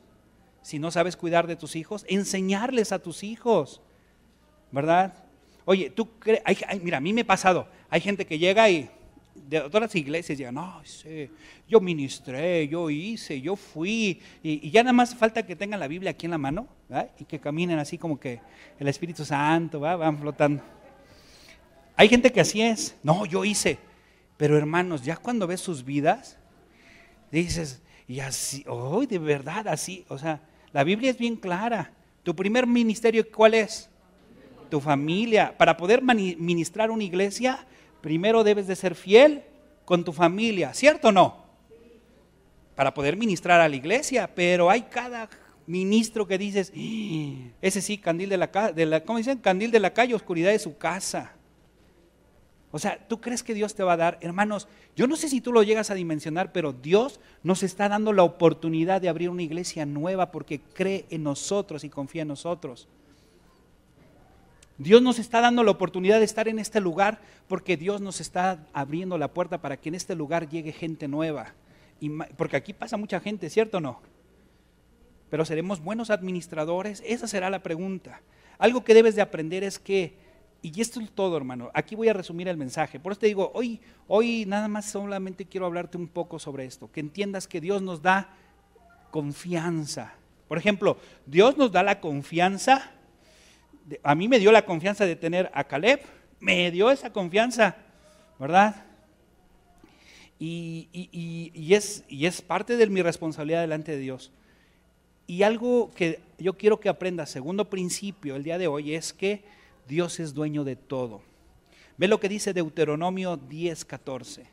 [0.68, 3.80] si no sabes cuidar de tus hijos, enseñarles a tus hijos,
[4.70, 5.14] ¿verdad?
[5.64, 6.42] Oye, tú crees,
[6.82, 8.90] mira, a mí me ha pasado, hay gente que llega y
[9.48, 11.30] de otras iglesias llegan, no, sí,
[11.68, 16.10] yo ministré, yo hice, yo fui, y, ya nada más falta que tengan la Biblia
[16.10, 16.66] aquí en la mano
[17.18, 18.40] y que caminen así como que
[18.78, 19.96] el Espíritu Santo ¿va?
[19.96, 20.62] van flotando.
[21.96, 23.78] Hay gente que así es, no, yo hice,
[24.36, 26.38] pero hermanos, ya cuando ves sus vidas,
[27.30, 30.40] dices, y así, hoy de verdad así, o sea,
[30.72, 31.92] la Biblia es bien clara.
[32.22, 33.88] Tu primer ministerio, ¿cuál es?
[34.70, 35.56] Tu familia.
[35.56, 37.66] Para poder ministrar una iglesia,
[38.00, 39.42] primero debes de ser fiel
[39.84, 41.44] con tu familia, ¿cierto o no?
[42.74, 45.28] Para poder ministrar a la iglesia, pero hay cada
[45.66, 47.50] ministro que dices, ¡Ah!
[47.60, 49.38] ese sí, candil de la, de ¿cómo dicen?
[49.38, 51.32] Candil de la calle, oscuridad de su casa.
[52.70, 54.18] O sea, ¿tú crees que Dios te va a dar?
[54.20, 58.12] Hermanos, yo no sé si tú lo llegas a dimensionar, pero Dios nos está dando
[58.12, 62.88] la oportunidad de abrir una iglesia nueva porque cree en nosotros y confía en nosotros.
[64.78, 68.64] Dios nos está dando la oportunidad de estar en este lugar porque Dios nos está
[68.72, 71.54] abriendo la puerta para que en este lugar llegue gente nueva.
[72.36, 74.00] Porque aquí pasa mucha gente, ¿cierto o no?
[75.30, 78.22] Pero seremos buenos administradores, esa será la pregunta.
[78.56, 80.14] Algo que debes de aprender es que
[80.60, 81.70] y esto es todo, hermano.
[81.72, 82.98] Aquí voy a resumir el mensaje.
[82.98, 86.90] Por eso te digo, hoy, hoy nada más solamente quiero hablarte un poco sobre esto.
[86.90, 88.34] Que entiendas que Dios nos da
[89.10, 90.14] confianza.
[90.48, 92.90] Por ejemplo, Dios nos da la confianza.
[94.02, 96.00] A mí me dio la confianza de tener a Caleb.
[96.40, 97.76] Me dio esa confianza,
[98.38, 98.84] ¿verdad?
[100.38, 100.88] Y,
[101.70, 104.30] es, es parte de mi responsabilidad delante de Dios.
[105.26, 109.42] Y algo que yo quiero que aprendas, segundo principio el día de hoy, es que
[109.88, 111.20] Dios es dueño de todo.
[111.96, 114.46] Ve lo que dice Deuteronomio 10:14.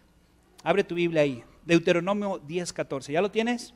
[0.63, 1.43] Abre tu Biblia ahí.
[1.65, 3.11] Deuteronomio 10, 14.
[3.11, 3.73] ¿Ya lo tienes?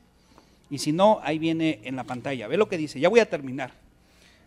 [0.70, 2.48] Y si no, ahí viene en la pantalla.
[2.48, 3.00] Ve lo que dice.
[3.00, 3.72] Ya voy a terminar.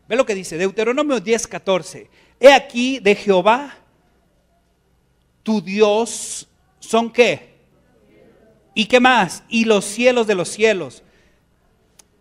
[0.07, 0.57] Ve lo que dice.
[0.57, 2.09] Deuteronomio 10, 14.
[2.39, 3.77] He aquí de Jehová,
[5.43, 6.47] tu Dios,
[6.79, 7.53] son qué?
[8.73, 9.43] ¿Y qué más?
[9.49, 11.03] Y los cielos de los cielos.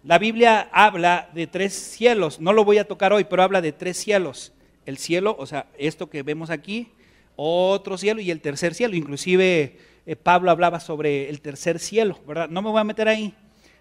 [0.04, 2.40] La Biblia habla de tres cielos.
[2.40, 4.52] No lo voy a tocar hoy, pero habla de tres cielos.
[4.84, 6.90] El cielo, o sea, esto que vemos aquí,
[7.36, 8.96] otro cielo y el tercer cielo.
[8.96, 12.48] Inclusive eh, Pablo hablaba sobre el tercer cielo, ¿verdad?
[12.48, 13.34] No me voy a meter ahí.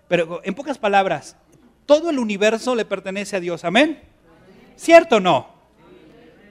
[0.07, 1.37] Pero en pocas palabras,
[1.85, 3.63] todo el universo le pertenece a Dios.
[3.65, 3.99] Amén.
[4.75, 5.47] ¿Cierto o no?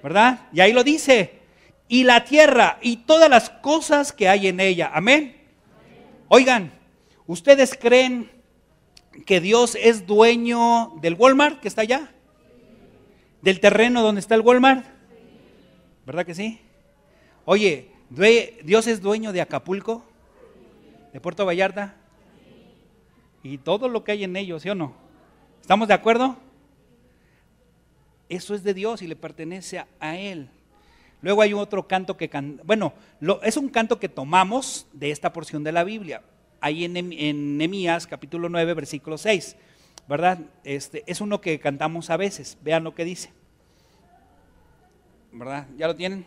[0.03, 0.49] ¿Verdad?
[0.53, 1.40] Y ahí lo dice.
[1.88, 4.90] Y la tierra y todas las cosas que hay en ella.
[4.93, 5.37] Amén.
[6.29, 6.73] Oigan,
[7.27, 8.31] ¿ustedes creen
[9.27, 12.12] que Dios es dueño del Walmart que está allá?
[13.43, 14.85] ¿Del terreno donde está el Walmart?
[16.07, 16.61] ¿Verdad que sí?
[17.45, 17.90] Oye,
[18.62, 20.05] ¿Dios es dueño de Acapulco?
[21.12, 21.97] ¿De Puerto Vallarta?
[23.43, 24.95] Y todo lo que hay en ellos, ¿sí o no?
[25.61, 26.37] ¿Estamos de acuerdo?
[28.29, 30.49] Eso es de Dios y le pertenece a, Él.
[31.20, 32.31] Luego hay otro canto que,
[32.64, 32.94] bueno,
[33.42, 36.23] es un canto que tomamos de esta porción de la Biblia,
[36.61, 39.57] ahí en, en capítulo 9, versículo 6,
[40.09, 40.38] ¿verdad?
[40.64, 43.33] Este, es uno que cantamos a veces, vean lo que dice,
[45.33, 45.66] ¿verdad?
[45.77, 46.25] ¿Ya lo tienen?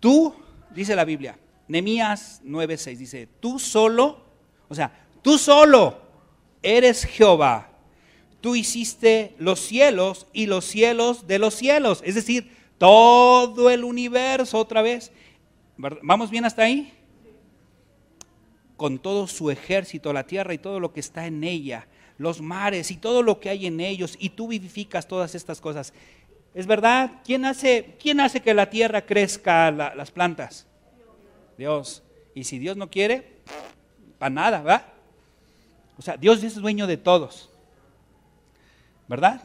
[0.00, 0.34] Tú,
[0.70, 4.22] dice la Biblia, Nehemías 9, 6, dice, tú solo,
[4.68, 5.98] o sea, tú solo
[6.62, 7.70] eres Jehová,
[8.40, 14.58] tú hiciste los cielos y los cielos de los cielos, es decir, todo el universo
[14.58, 15.12] otra vez.
[15.76, 16.92] ¿Vamos bien hasta ahí?
[18.76, 22.90] Con todo su ejército, la tierra y todo lo que está en ella, los mares
[22.90, 25.92] y todo lo que hay en ellos, y tú vivificas todas estas cosas.
[26.54, 27.20] ¿Es verdad?
[27.24, 30.66] ¿Quién hace, quién hace que la tierra crezca las plantas?
[31.56, 32.02] Dios.
[32.34, 33.38] Y si Dios no quiere,
[34.18, 34.86] para nada, ¿verdad?
[35.98, 37.50] O sea, Dios es dueño de todos.
[39.08, 39.42] ¿Verdad?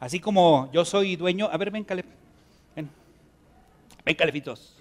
[0.00, 2.06] Así como yo soy dueño, a ver, ven, Caleb,
[2.74, 2.88] ven,
[4.04, 4.74] ven, Calefitos.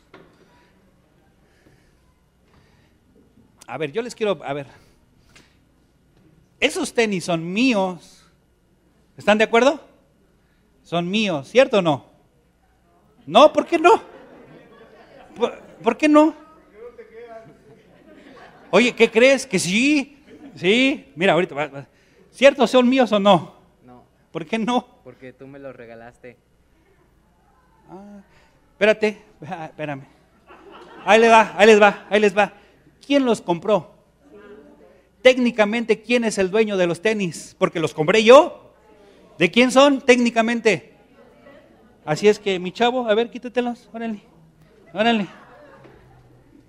[3.67, 4.67] A ver, yo les quiero, a ver,
[6.59, 8.23] esos tenis son míos,
[9.17, 9.81] ¿están de acuerdo?
[10.83, 12.05] Son míos, ¿cierto o no?
[13.25, 14.01] No, ¿por qué no?
[15.83, 16.33] ¿Por, qué no?
[18.71, 19.45] Oye, ¿qué crees?
[19.45, 20.17] Que sí,
[20.55, 21.87] sí, mira, ahorita,
[22.31, 23.56] ¿cierto son míos o no?
[24.37, 24.85] ¿Por qué no?
[25.03, 26.37] Porque tú me los regalaste.
[27.89, 28.21] Ah,
[28.69, 30.03] espérate, espérame.
[31.05, 32.53] Ahí les va, ahí les va, ahí les va.
[33.03, 33.95] ¿Quién los compró?
[35.23, 37.55] Técnicamente, ¿quién es el dueño de los tenis?
[37.57, 38.75] Porque los compré yo.
[39.39, 40.93] ¿De quién son técnicamente?
[42.05, 44.21] Así es que, mi chavo, a ver, quítatelos, órale,
[44.93, 45.25] órale.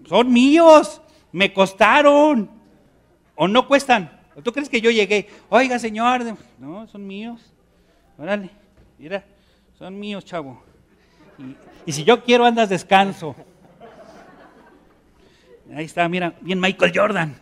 [0.07, 1.03] Son míos,
[1.33, 2.51] me costaron.
[3.35, 4.19] ¿O no cuestan?
[4.43, 5.29] ¿Tú crees que yo llegué?
[5.51, 6.25] Oiga, señor,
[6.59, 7.53] no, son míos.
[8.19, 8.51] Órale,
[8.99, 9.25] mira,
[9.79, 10.61] son míos, chavo.
[11.87, 13.37] Y, si yo quiero, andas descanso.
[15.73, 17.37] Ahí está, mira, bien Michael Jordan.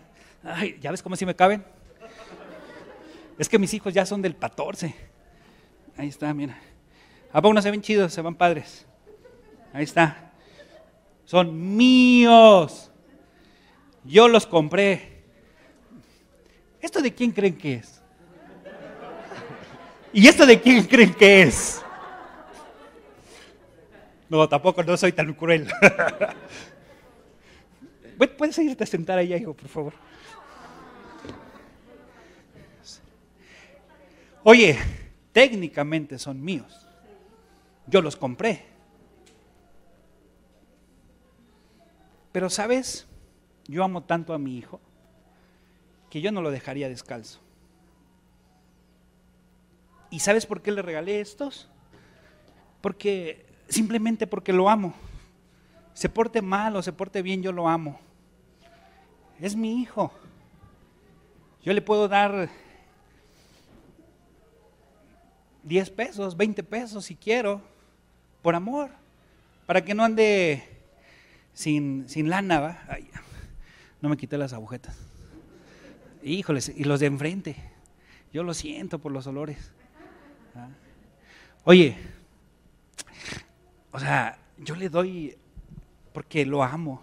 [0.44, 1.64] Ay, ¿ya ves cómo si me caben?
[3.38, 4.94] Es que mis hijos ya son del 14.
[5.96, 6.58] Ahí está, mira.
[7.32, 8.12] ¿A poco no se ven chidos?
[8.12, 8.86] Se van padres.
[9.72, 10.32] Ahí está.
[11.24, 12.90] Son míos.
[14.04, 15.22] Yo los compré.
[16.80, 17.95] ¿Esto de quién creen que es?
[20.16, 21.82] ¿Y esto de quién creen que es?
[24.30, 25.70] No, tampoco no soy tan cruel.
[28.38, 29.92] ¿Puedes irte a sentar ahí, hijo, por favor?
[34.42, 34.78] Oye,
[35.32, 36.86] técnicamente son míos.
[37.86, 38.64] Yo los compré.
[42.32, 43.06] Pero sabes,
[43.68, 44.80] yo amo tanto a mi hijo
[46.08, 47.45] que yo no lo dejaría descalzo.
[50.10, 51.68] ¿Y sabes por qué le regalé estos?
[52.80, 54.94] Porque simplemente porque lo amo.
[55.94, 57.98] Se porte mal o se porte bien, yo lo amo.
[59.40, 60.12] Es mi hijo.
[61.62, 62.48] Yo le puedo dar
[65.64, 67.60] 10 pesos, 20 pesos si quiero,
[68.40, 68.90] por amor,
[69.66, 70.62] para que no ande
[71.52, 72.78] sin, sin lana, ¿va?
[74.00, 74.96] no me quité las agujetas.
[76.22, 77.56] Híjoles, y los de enfrente.
[78.32, 79.72] Yo lo siento por los olores.
[81.64, 81.96] Oye,
[83.92, 85.36] o sea, yo le doy
[86.12, 87.02] porque lo amo.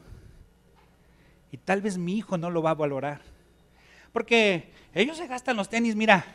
[1.51, 3.21] Y tal vez mi hijo no lo va a valorar.
[4.11, 6.25] Porque ellos se gastan los tenis, mira,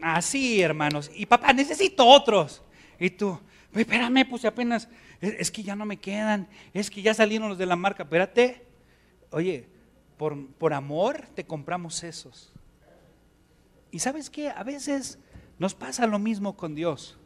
[0.00, 1.10] así hermanos.
[1.14, 2.62] Y papá, necesito otros.
[2.98, 3.38] Y tú,
[3.74, 4.88] espérame, pues apenas,
[5.20, 8.04] es, es, que ya no me quedan, es que ya salieron los de la marca,
[8.04, 8.64] espérate.
[9.30, 9.68] Oye,
[10.16, 12.52] por, por amor te compramos esos.
[13.90, 15.18] Y sabes qué, a veces
[15.58, 17.16] nos pasa lo mismo con Dios.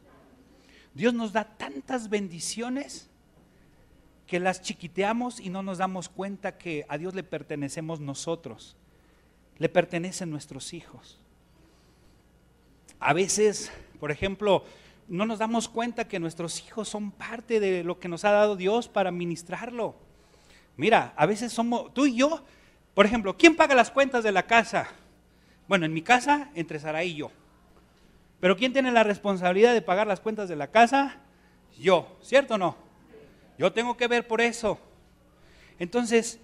[0.95, 3.09] Dios nos da tantas bendiciones
[4.27, 8.77] que las chiquiteamos y no nos damos cuenta que a Dios le pertenecemos nosotros,
[9.59, 11.19] le pertenecen nuestros hijos.
[13.01, 14.65] A veces, por ejemplo,
[15.09, 18.57] no nos damos cuenta que nuestros hijos son parte de lo que nos ha dado
[18.57, 19.95] Dios para ministrarlo.
[20.77, 22.45] Mira, a veces somos, tú y yo,
[22.95, 24.89] por ejemplo, ¿quién paga las cuentas de la casa?
[25.67, 27.31] Bueno, en mi casa, entre Sara y yo.
[28.41, 31.17] Pero ¿quién tiene la responsabilidad de pagar las cuentas de la casa?
[31.79, 32.77] Yo, ¿cierto o no?
[33.59, 34.79] Yo tengo que ver por eso.
[35.79, 36.41] Entonces,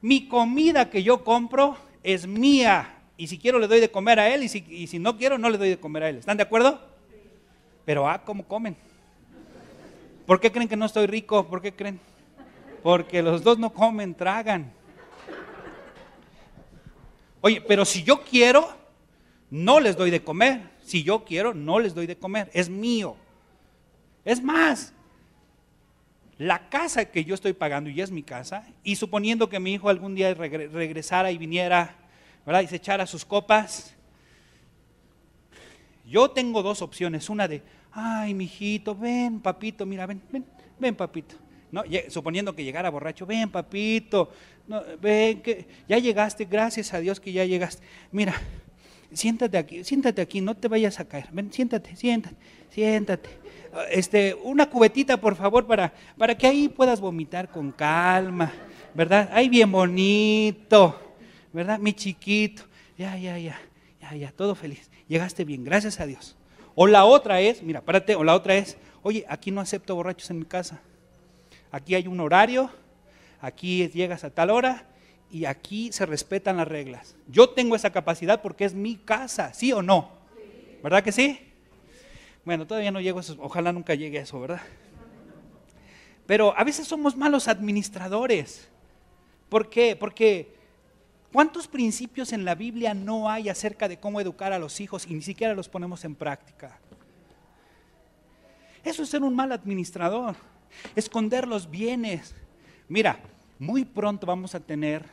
[0.00, 2.96] mi comida que yo compro es mía.
[3.16, 5.36] Y si quiero le doy de comer a él y si, y si no quiero
[5.36, 6.16] no le doy de comer a él.
[6.16, 6.80] ¿Están de acuerdo?
[7.84, 8.76] Pero ah, ¿cómo comen?
[10.26, 11.46] ¿Por qué creen que no estoy rico?
[11.46, 12.00] ¿Por qué creen?
[12.82, 14.72] Porque los dos no comen, tragan.
[17.42, 18.68] Oye, pero si yo quiero,
[19.50, 20.69] no les doy de comer.
[20.90, 22.50] Si yo quiero, no les doy de comer.
[22.52, 23.14] Es mío.
[24.24, 24.92] Es más,
[26.36, 29.88] la casa que yo estoy pagando, y es mi casa, y suponiendo que mi hijo
[29.88, 31.94] algún día regresara y viniera,
[32.44, 32.62] ¿verdad?
[32.62, 33.94] Y se echara sus copas,
[36.04, 37.30] yo tengo dos opciones.
[37.30, 40.44] Una de, ay, mijito, ven, papito, mira, ven, ven,
[40.76, 41.36] ven, papito.
[41.70, 44.32] No, suponiendo que llegara borracho, ven, papito,
[44.66, 47.86] no, ven, que ya llegaste, gracias a Dios que ya llegaste.
[48.10, 48.34] Mira,
[49.12, 51.28] siéntate aquí, siéntate aquí, no te vayas a caer.
[51.32, 52.36] Ven, siéntate, siéntate,
[52.70, 53.30] siéntate.
[53.90, 58.52] Este, una cubetita, por favor, para, para que ahí puedas vomitar con calma,
[58.94, 59.30] ¿verdad?
[59.32, 60.98] Ahí bien bonito,
[61.52, 61.78] ¿verdad?
[61.78, 62.64] Mi chiquito.
[62.98, 63.60] Ya, ya, ya,
[64.00, 64.90] ya, ya, todo feliz.
[65.08, 66.36] Llegaste bien, gracias a Dios.
[66.74, 70.30] O la otra es, mira, párate, o la otra es, oye, aquí no acepto borrachos
[70.30, 70.80] en mi casa.
[71.70, 72.70] Aquí hay un horario,
[73.40, 74.86] aquí llegas a tal hora
[75.30, 77.16] y aquí se respetan las reglas.
[77.28, 80.10] Yo tengo esa capacidad porque es mi casa, ¿sí o no?
[80.82, 81.40] ¿Verdad que sí?
[82.44, 84.62] Bueno, todavía no llego a eso, ojalá nunca llegue a eso, ¿verdad?
[86.26, 88.68] Pero a veces somos malos administradores.
[89.48, 89.96] ¿Por qué?
[89.96, 90.54] Porque
[91.32, 95.14] ¿cuántos principios en la Biblia no hay acerca de cómo educar a los hijos y
[95.14, 96.78] ni siquiera los ponemos en práctica?
[98.84, 100.36] Eso es ser un mal administrador
[100.94, 102.34] esconder los bienes.
[102.88, 103.20] Mira,
[103.60, 105.04] muy pronto vamos a tener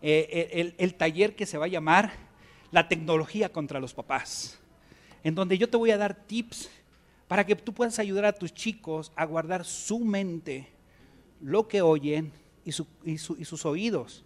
[0.00, 2.12] eh, el, taller que se va a llamar
[2.72, 4.58] La tecnología contra los papás,
[5.22, 6.70] en donde yo te voy a dar tips
[7.28, 10.66] para que tú puedas ayudar a tus chicos a guardar su mente,
[11.40, 12.32] lo que oyen
[12.64, 14.24] y, sus oídos.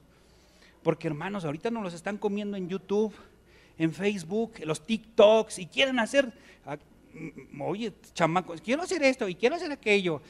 [0.82, 3.12] Porque hermanos, ahorita nos los están comiendo en YouTube,
[3.76, 6.32] en Facebook, los TikToks y quieren hacer
[7.18, 10.20] Mm, oye, chamacos, quiero hacer esto y quiero hacer aquello.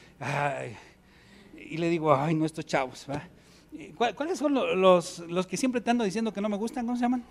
[1.69, 3.07] Y le digo, ay, no, chavos.
[3.95, 6.85] ¿Cuáles son los, los, que siempre te ando diciendo que no me gustan?
[6.85, 7.23] ¿Cómo se llaman?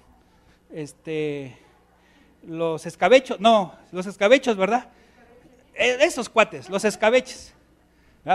[0.70, 1.56] Este,
[2.46, 4.88] los escabechos, no, los escabechos, ¿verdad?
[5.74, 7.54] E, esos cuates, los escabeches.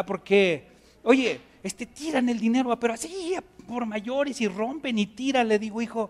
[0.07, 0.67] Porque,
[1.03, 3.35] oye, este, tiran el dinero, pero así
[3.67, 6.09] por mayores y rompen y tiran, le digo, hijo,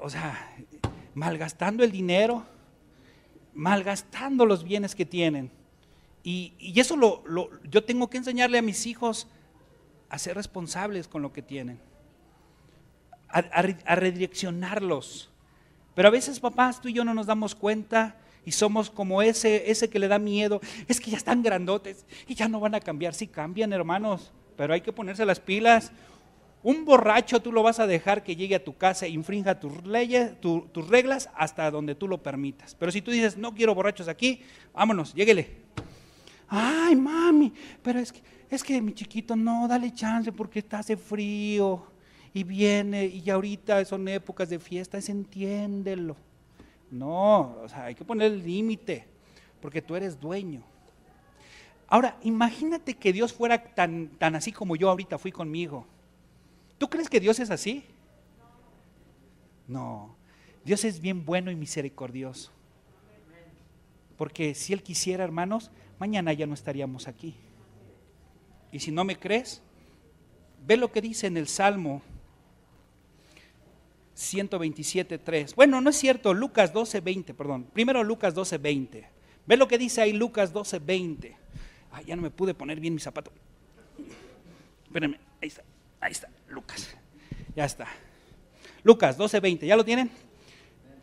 [0.00, 0.50] o sea,
[1.14, 2.44] malgastando el dinero
[3.54, 5.50] malgastando los bienes que tienen.
[6.26, 7.22] Y, eso lo,
[7.70, 9.28] yo tengo que enseñarle a mis hijos
[10.08, 11.78] a ser responsables con lo que tienen,
[13.28, 15.30] a, redireccionarlos.
[15.94, 19.70] Pero a veces, papás, tú y yo no nos damos cuenta y somos como ese,
[19.70, 20.62] ese que le da miedo.
[20.88, 23.12] Es que ya están grandotes y ya no van a cambiar.
[23.12, 25.92] Sí cambian, hermanos, pero hay que ponerse las pilas.
[26.62, 29.84] Un borracho tú lo vas a dejar que llegue a tu casa e infrinja tus
[29.84, 32.74] leyes, tus reglas hasta donde tú lo permitas.
[32.74, 34.40] Pero si tú dices, no quiero borrachos aquí,
[34.72, 35.64] vámonos, lléguele.
[36.56, 40.96] Ay, mami, pero es que, es que mi chiquito, no, dale chance porque está hace
[40.96, 41.84] frío
[42.32, 46.16] y viene y ahorita son épocas de fiesta, es entiéndelo.
[46.90, 49.04] No, o sea, hay que poner el límite
[49.60, 50.62] porque tú eres dueño.
[51.88, 55.86] Ahora, imagínate que Dios fuera tan, tan así como yo ahorita fui conmigo
[56.78, 57.84] ¿Tú crees que Dios es así?
[59.66, 60.14] No,
[60.64, 62.50] Dios es bien bueno y misericordioso.
[64.16, 67.34] Porque si Él quisiera, hermanos, mañana ya no estaríamos aquí.
[68.72, 69.62] Y si no me crees,
[70.66, 72.02] ve lo que dice en el Salmo
[74.16, 75.54] 127.3.
[75.54, 77.64] Bueno, no es cierto, Lucas 12.20, perdón.
[77.72, 79.06] Primero Lucas 12.20.
[79.46, 81.36] Ve lo que dice ahí Lucas 12.20.
[81.92, 83.32] Ay, ya no me pude poner bien mi zapato.
[84.86, 85.62] Espérenme, ahí está.
[86.00, 86.96] Ahí está, Lucas.
[87.56, 87.86] Ya está.
[88.82, 90.10] Lucas 12:20, ¿ya lo tienen?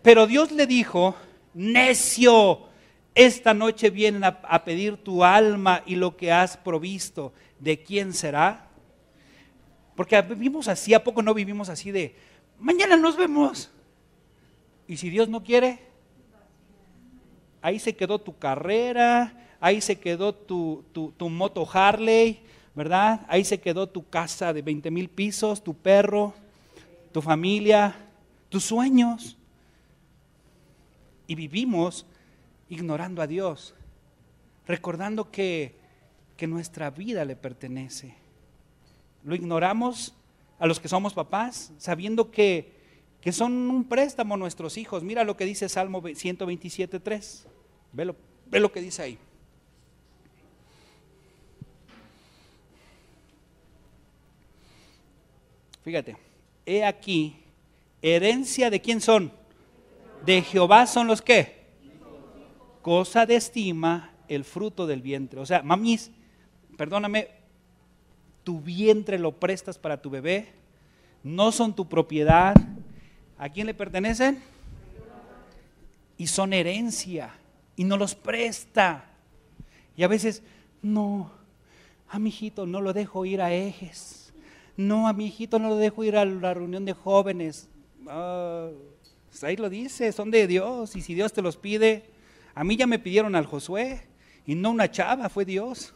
[0.02, 1.16] Pero Dios le dijo,
[1.54, 2.68] necio,
[3.14, 7.34] esta noche vienen a, pedir tu alma y lo que has provisto.
[7.60, 8.68] ¿De quién será?
[9.96, 12.16] Porque vivimos así, ¿a poco no vivimos así de,
[12.60, 13.70] mañana nos vemos?
[14.88, 15.80] Y si Dios no quiere,
[17.62, 22.40] ahí se quedó tu carrera, ahí se quedó tu, tu, moto Harley,
[22.74, 23.26] ¿verdad?
[23.28, 26.34] Ahí se quedó tu casa de 20 mil pisos, tu perro,
[27.12, 27.96] tu familia,
[28.50, 29.38] tus sueños.
[31.28, 32.06] Y vivimos
[32.72, 33.76] ignorando a Dios,
[34.66, 35.76] recordando que,
[36.38, 38.16] que nuestra vida le pertenece.
[39.26, 40.16] Lo ignoramos
[40.58, 42.72] a los que somos papás, sabiendo que,
[43.20, 45.04] que son un préstamo nuestros hijos.
[45.04, 47.44] Mira lo que dice Salmo 127.3.
[47.92, 48.16] Ve
[48.46, 49.18] ve lo que dice ahí.
[55.84, 56.16] Fíjate,
[56.66, 57.36] he aquí,
[58.02, 59.34] herencia de quién son?
[60.26, 61.61] De Jehová son los que?
[62.82, 65.40] Cosa de estima el fruto del vientre.
[65.40, 66.12] O sea, mamis,
[66.78, 67.28] perdóname,
[68.44, 70.48] tu vientre lo prestas para tu bebé,
[71.24, 72.56] no son tu propiedad.
[73.38, 74.42] ¿A quién le pertenecen?
[76.18, 77.34] Y son herencia
[77.76, 79.06] y no los presta.
[79.96, 80.44] Y a veces,
[80.82, 81.32] no,
[82.10, 84.22] a mi hijito no lo dejo ir a ejes
[84.78, 87.70] no, a mi hijito no lo dejo ir a la reunión de jóvenes.
[88.08, 88.70] Ah,
[89.30, 90.96] pues ahí lo dice, son de Dios.
[90.96, 92.06] Y si Dios te los pide,
[92.54, 94.08] a mí ya me pidieron al Josué.
[94.46, 95.94] Y no una chava, fue Dios.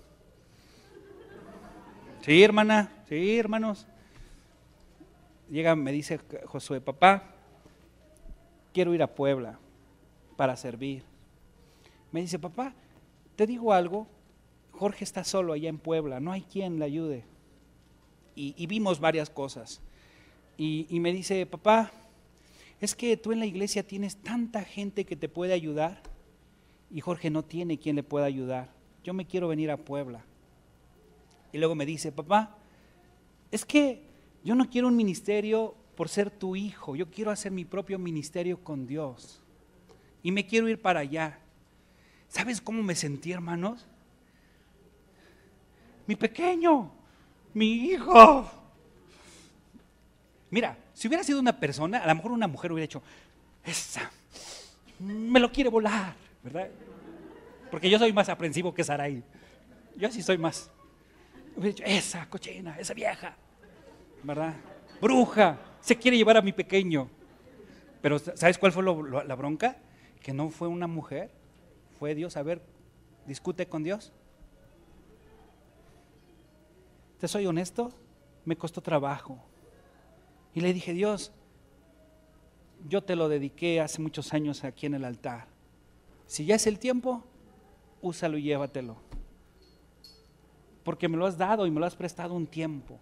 [2.22, 3.88] Sí, hermana, sí, hermanos.
[5.50, 7.36] Llega, me dice Josué, papá,
[8.74, 9.60] quiero ir a Puebla
[10.36, 11.04] para servir.
[12.12, 12.74] Me dice, papá,
[13.36, 14.08] te digo algo,
[14.72, 17.26] Jorge está solo allá en Puebla, no hay quien le ayude
[18.36, 19.82] y, vimos varias cosas.
[20.58, 21.92] Y, y me dice, papá,
[22.82, 26.02] es que tú en la iglesia tienes tanta gente que te puede ayudar
[26.90, 28.70] y Jorge no tiene quien le pueda ayudar.
[29.04, 30.24] Yo me quiero venir a Puebla.
[31.52, 32.58] Y luego me dice, papá,
[33.52, 34.04] es que
[34.44, 38.64] yo no quiero un ministerio por ser tu hijo, yo quiero hacer mi propio ministerio
[38.64, 39.42] con Dios.
[40.22, 41.40] Y me quiero ir para allá.
[42.28, 43.86] ¿Sabes cómo me sentí, hermanos?
[46.08, 46.92] Mi pequeño,
[47.54, 48.50] mi hijo.
[50.50, 53.02] Mira, si hubiera sido una persona, a lo mejor una mujer hubiera dicho,
[53.64, 54.12] esa,
[55.00, 56.16] me lo quiere volar,
[56.46, 56.70] ¿verdad?
[57.72, 59.24] Porque yo soy más aprensivo que Sarai.
[59.98, 60.70] Yo así soy más.
[61.56, 63.36] Hubiera dicho, esa cochina, esa vieja,
[64.22, 64.54] ¿verdad?
[65.02, 67.10] Bruja, se quiere llevar a mi pequeño.
[68.00, 69.78] Pero ¿sabes cuál fue la bronca?
[70.22, 71.32] Que no fue una mujer,
[71.98, 72.38] fue Dios.
[72.38, 72.62] A ver,
[73.26, 74.14] discute con Dios.
[77.20, 77.92] Te soy honesto,
[78.44, 79.40] me costó trabajo.
[80.54, 81.32] Y le dije, Dios,
[82.88, 85.55] yo te lo dediqué hace muchos años aquí en el altar.
[86.28, 87.24] Si ya es el tiempo,
[88.02, 88.98] úsalo y llévatelo.
[90.84, 93.00] Porque me lo has dado y me lo has prestado un tiempo.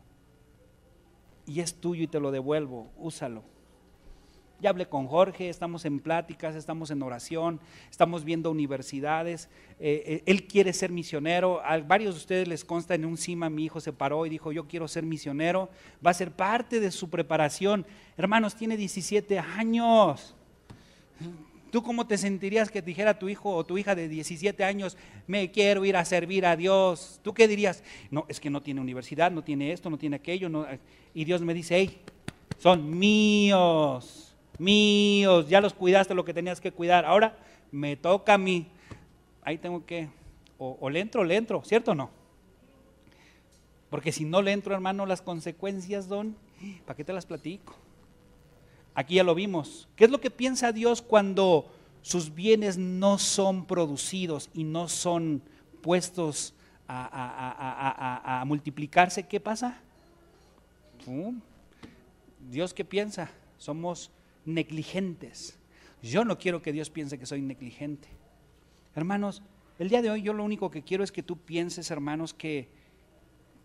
[1.46, 3.44] Y es tuyo y te lo devuelvo, úsalo.
[4.62, 7.60] Ya hablé con Jorge, estamos en pláticas, estamos en oración,
[7.92, 9.50] estamos viendo universidades.
[9.78, 11.62] Eh, eh, él quiere ser misionero.
[11.66, 14.54] A varios de ustedes les consta en un cima, mi hijo se paró y dijo,
[14.54, 15.70] yo quiero ser misionero.
[16.06, 17.86] Va a ser parte de su preparación.
[18.16, 20.34] Hermanos, tiene 17 años.
[21.74, 24.96] ¿Tú cómo te sentirías que dijera tu hijo o tu hija de 17 años,
[25.26, 27.20] me quiero ir a servir a Dios?
[27.24, 27.84] ¿Tú qué dirías?
[28.12, 30.50] No, es que no tiene universidad, no tiene esto, no tiene aquello.
[30.50, 30.68] No.
[31.16, 32.00] Y Dios me dice, hey,
[32.60, 34.24] son míos
[34.58, 37.38] míos, ya los cuidaste lo que tenías que cuidar, ahora
[37.72, 38.68] me toca a mí.
[39.42, 40.10] Ahí tengo que,
[40.58, 42.10] o, le entro, le entro, ¿cierto o no?
[43.90, 46.36] Porque si no le entro, hermano, las consecuencias son,
[46.86, 47.76] ¿para qué te las platico?
[48.96, 49.88] Aquí ya lo vimos.
[49.96, 51.72] ¿Qué es lo que piensa Dios cuando
[52.02, 55.41] sus bienes no son producidos y no son
[55.82, 56.54] puestos
[56.88, 59.28] a, multiplicarse?
[59.28, 59.80] ¿Qué pasa?
[62.52, 63.32] Dios qué piensa?
[63.58, 64.12] Somos
[64.46, 65.58] negligentes.
[66.02, 68.10] Yo no quiero que Dios piense que soy negligente.
[68.96, 69.41] Hermanos,
[69.80, 72.68] el día de hoy yo lo único que quiero es que tú pienses, hermanos, que,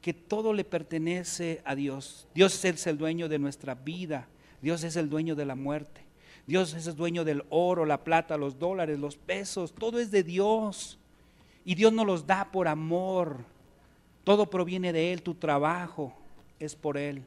[0.00, 2.28] que todo le pertenece a Dios.
[2.34, 4.28] Dios es el dueño de nuestra vida.
[4.60, 6.00] Dios es el dueño de la muerte.
[6.46, 9.74] Dios es el dueño del oro, la plata, los dólares, los pesos.
[9.74, 10.98] Todo es de Dios.
[11.64, 13.44] Y Dios nos los da por amor.
[14.24, 15.22] Todo proviene de Él.
[15.22, 16.14] Tu trabajo
[16.58, 17.22] es por Él.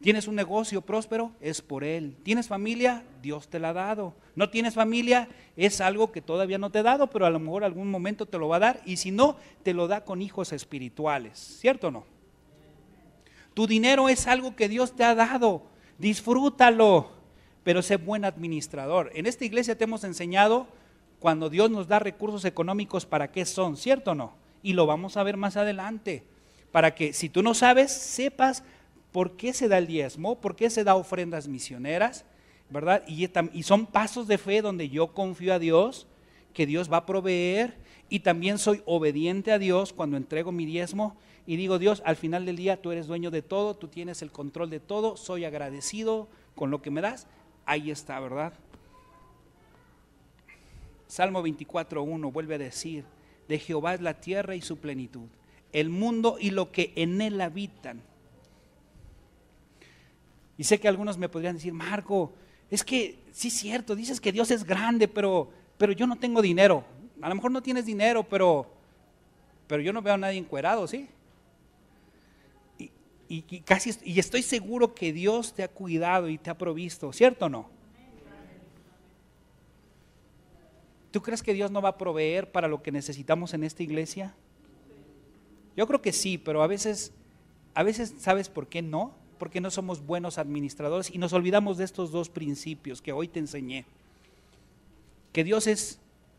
[0.00, 1.32] ¿Tienes un negocio próspero?
[1.40, 2.16] Es por Él.
[2.22, 3.02] ¿Tienes familia?
[3.22, 4.14] Dios te la ha dado.
[4.34, 5.28] ¿No tienes familia?
[5.56, 8.38] Es algo que todavía no te ha dado, pero a lo mejor algún momento te
[8.38, 8.80] lo va a dar.
[8.84, 11.38] Y si no, te lo da con hijos espirituales.
[11.38, 12.04] ¿Cierto o no?
[13.54, 15.62] Tu dinero es algo que Dios te ha dado.
[15.98, 17.10] Disfrútalo,
[17.64, 19.10] pero sé buen administrador.
[19.14, 20.66] En esta iglesia te hemos enseñado
[21.18, 23.76] cuando Dios nos da recursos económicos, ¿para qué son?
[23.76, 24.34] ¿Cierto o no?
[24.62, 26.24] Y lo vamos a ver más adelante.
[26.70, 28.62] Para que si tú no sabes, sepas
[29.10, 32.26] por qué se da el diezmo, por qué se da ofrendas misioneras,
[32.68, 33.02] ¿verdad?
[33.06, 36.06] Y, y son pasos de fe donde yo confío a Dios,
[36.52, 37.78] que Dios va a proveer,
[38.08, 41.16] y también soy obediente a Dios cuando entrego mi diezmo
[41.46, 44.32] y digo, Dios, al final del día tú eres dueño de todo, tú tienes el
[44.32, 47.28] control de todo, soy agradecido con lo que me das.
[47.64, 48.52] Ahí está, ¿verdad?
[51.06, 53.04] Salmo 24.1 vuelve a decir,
[53.46, 55.28] de Jehová es la tierra y su plenitud,
[55.72, 58.02] el mundo y lo que en él habitan.
[60.58, 62.32] Y sé que algunos me podrían decir, Marco,
[62.70, 66.42] es que sí es cierto, dices que Dios es grande, pero, pero yo no tengo
[66.42, 66.82] dinero.
[67.22, 68.68] A lo mejor no tienes dinero, pero,
[69.68, 71.08] pero yo no veo a nadie encuerado, ¿sí?
[73.28, 77.46] Y, casi, y estoy seguro que Dios te ha cuidado y te ha provisto, ¿cierto
[77.46, 77.68] o no?
[81.10, 84.34] ¿Tú crees que Dios no va a proveer para lo que necesitamos en esta iglesia?
[85.76, 87.12] Yo creo que sí, pero a veces,
[87.74, 89.14] a veces ¿sabes por qué no?
[89.38, 93.38] Porque no somos buenos administradores y nos olvidamos de estos dos principios que hoy te
[93.38, 93.86] enseñé.
[95.32, 95.98] Que Dios es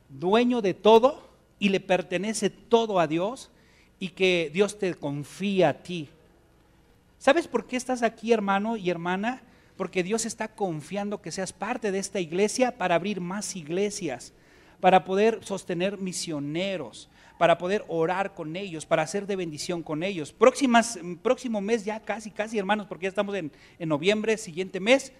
[0.09, 1.27] dueño de todo
[1.59, 3.49] y le pertenece todo a Dios
[3.99, 6.09] y que Dios te confía a ti.
[7.17, 9.41] ¿Sabes por qué estás aquí, hermano y hermana?
[9.75, 14.33] Porque Dios está confiando que seas parte de esta iglesia para abrir más iglesias
[14.79, 20.31] para poder sostener misioneros, para poder orar con ellos, para hacer de bendición con ellos.
[20.31, 25.13] Próximas, próximo mes ya casi, casi hermanos, porque ya estamos en, noviembre, siguiente mes,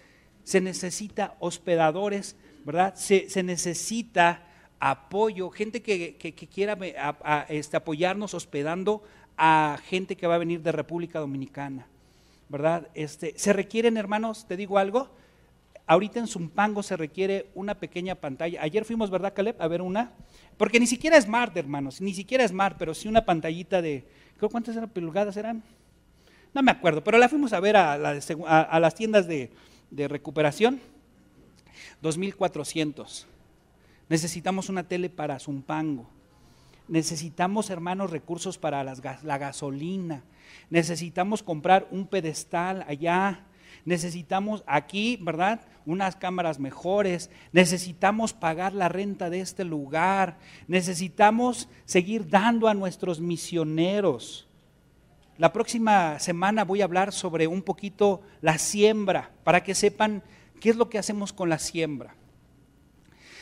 [0.44, 2.94] se necesita hospedadores, ¿verdad?
[2.94, 4.44] Se, necesita
[4.80, 6.16] apoyo, gente que,
[6.52, 6.78] quiera
[7.48, 9.02] este, apoyarnos hospedando
[9.38, 11.86] a gente que va a venir de República Dominicana,
[12.48, 12.88] ¿verdad?
[12.94, 15.08] Este, se requieren, hermanos, te digo algo,
[15.88, 18.60] Ahorita en Zumpango se requiere una pequeña pantalla.
[18.60, 19.56] Ayer fuimos, ¿verdad, Caleb?
[19.58, 20.12] A ver una.
[20.58, 24.04] Porque ni siquiera es smart, hermanos, ni siquiera es smart, pero sí una pantallita de,
[24.36, 25.62] creo cuántas eran pulgadas eran.
[26.52, 29.50] No me acuerdo, pero la fuimos a ver a, las tiendas de,
[29.90, 30.78] de recuperación.
[32.02, 33.26] 2400.
[34.10, 36.06] Necesitamos una tele para Zumpango.
[36.88, 40.24] Necesitamos, hermanos, recursos para la gasolina.
[40.70, 43.44] Necesitamos comprar un pedestal allá
[43.84, 45.60] necesitamos aquí, ¿verdad?
[45.86, 53.20] Unas cámaras mejores, necesitamos pagar la renta de este lugar, necesitamos seguir dando a nuestros
[53.20, 54.46] misioneros.
[55.38, 60.22] La próxima semana voy a hablar sobre un poquito la siembra, para que sepan
[60.60, 62.14] qué es lo que hacemos con la siembra.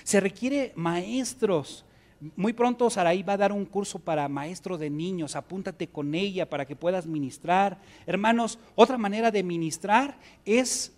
[0.04, 1.85] Se requiere maestros
[2.20, 6.48] muy pronto Saraí va a dar un curso para maestros de niños, apúntate con ella
[6.48, 7.78] para que puedas ministrar.
[8.06, 10.92] Hermanos, otra manera de ministrar es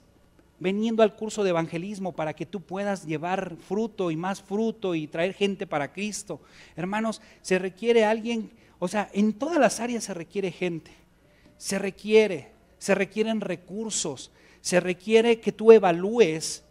[0.61, 5.07] veniendo al curso de evangelismo para que tú puedas llevar fruto y más fruto y
[5.07, 6.41] traer gente para Cristo.
[6.77, 10.93] Hermanos, se requiere alguien, o sea, en todas las áreas se requiere gente,
[11.57, 16.65] se requiere, se requieren recursos, se requiere que tú evalúes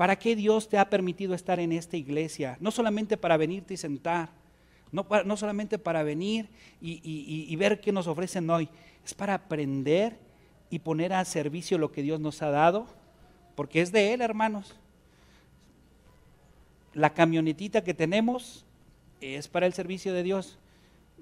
[0.00, 2.56] ¿Para qué Dios te ha permitido estar en esta iglesia?
[2.58, 4.30] No solamente para venirte y sentar,
[4.92, 6.48] no, no solamente para venir
[6.80, 8.70] y, ver qué nos ofrecen hoy,
[9.04, 10.16] es para aprender
[10.70, 12.86] y poner a servicio lo que Dios nos ha dado,
[13.56, 14.74] porque es de Él, hermanos.
[16.94, 18.64] La camionetita que tenemos
[19.20, 20.58] es para el servicio de Dios.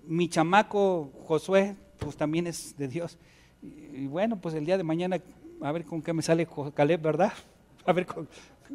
[0.06, 3.18] Mi chamaco Josué, pues también es de Dios.
[3.60, 5.20] Y, bueno, pues el día de mañana,
[5.62, 7.32] a ver con qué me sale Caleb, ¿verdad?
[7.86, 8.28] A ver con,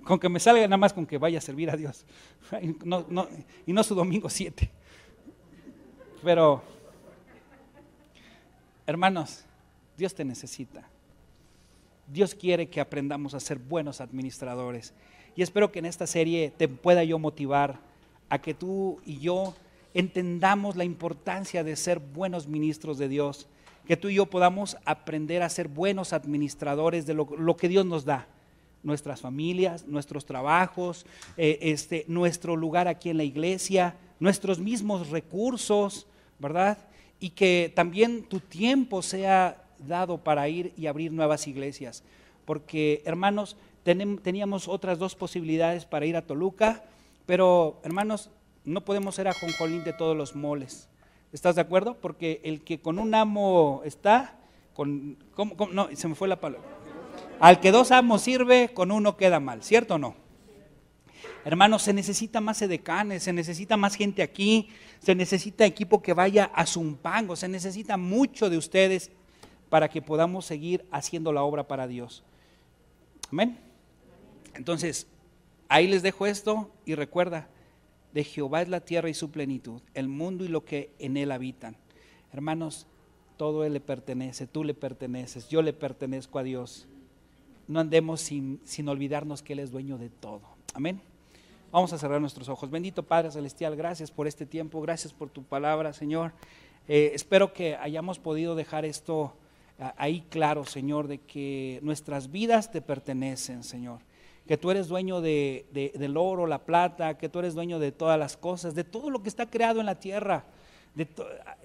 [0.04, 2.06] con que me salga nada más con que vaya a servir a Dios.
[3.66, 4.70] y no su domingo 7.
[6.24, 6.64] Pero,
[8.88, 9.44] hermanos,
[9.98, 10.88] Dios te necesita.
[12.08, 14.94] Dios quiere que aprendamos a ser buenos administradores.
[15.36, 17.80] Y espero que en esta serie te pueda yo motivar
[18.30, 19.54] a que tú y yo
[19.94, 23.48] entendamos la importancia de ser buenos ministros de Dios,
[23.88, 28.06] que tú y yo podamos aprender a ser buenos administradores de lo que Dios nos
[28.06, 28.28] da
[28.84, 31.06] nuestras familias, nuestros trabajos,
[31.38, 36.06] eh, este, nuestro lugar aquí en la iglesia, nuestros mismos recursos,
[36.40, 36.78] ¿verdad?
[37.20, 42.04] Y que también tu tiempo sea dado para ir y abrir nuevas iglesias.
[42.46, 46.84] Porque, hermanos, teníamos otras dos posibilidades para ir a Toluca,
[47.26, 48.30] pero, hermanos,
[48.66, 50.90] no podemos ser a Jonjolín de todos los moles.
[51.32, 51.96] ¿Estás de acuerdo?
[51.96, 54.38] Porque el que con un amo está,
[54.74, 55.18] con,
[55.72, 56.83] no, se me fue la palabra
[57.40, 60.16] al que dos amos sirve, con uno queda mal, ¿cierto o no?
[61.46, 66.52] Hermanos, se necesita más edecanes, se necesita más gente aquí, se necesita equipo que vaya
[66.54, 69.12] a Zumpango, se necesita mucho de ustedes
[69.70, 72.24] para que podamos seguir haciendo la obra para Dios.
[73.30, 73.60] Amén.
[74.56, 75.08] Entonces,
[75.74, 77.48] Ahí les dejo esto y recuerda,
[78.14, 81.32] de Jehová es la tierra y su plenitud, el mundo y lo que en él
[81.32, 81.78] habitan.
[82.32, 82.86] Hermanos,
[83.38, 86.88] todo él le pertenece, tú le perteneces, yo le pertenezco a Dios.
[87.68, 90.42] No andemos sin, sin olvidarnos que Él es dueño de todo.
[90.74, 91.02] Amén.
[91.74, 92.70] Vamos a cerrar nuestros ojos.
[92.70, 96.32] Bendito Padre Celestial, gracias por este tiempo, gracias por tu palabra, Señor.
[96.88, 99.34] Eh, espero que hayamos podido dejar esto
[99.80, 104.02] ah, ahí claro, Señor, de que nuestras vidas te pertenecen, Señor.
[104.48, 108.20] Que tú eres dueño de, del oro, la plata, que tú eres dueño de todas
[108.20, 110.46] las cosas, de todo lo que está creado en la tierra,
[110.94, 111.08] de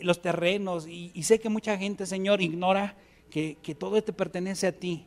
[0.00, 0.86] los terrenos.
[0.86, 2.94] Y, sé que mucha gente, Señor, ignora
[3.30, 5.04] que, que todo te pertenece a ti.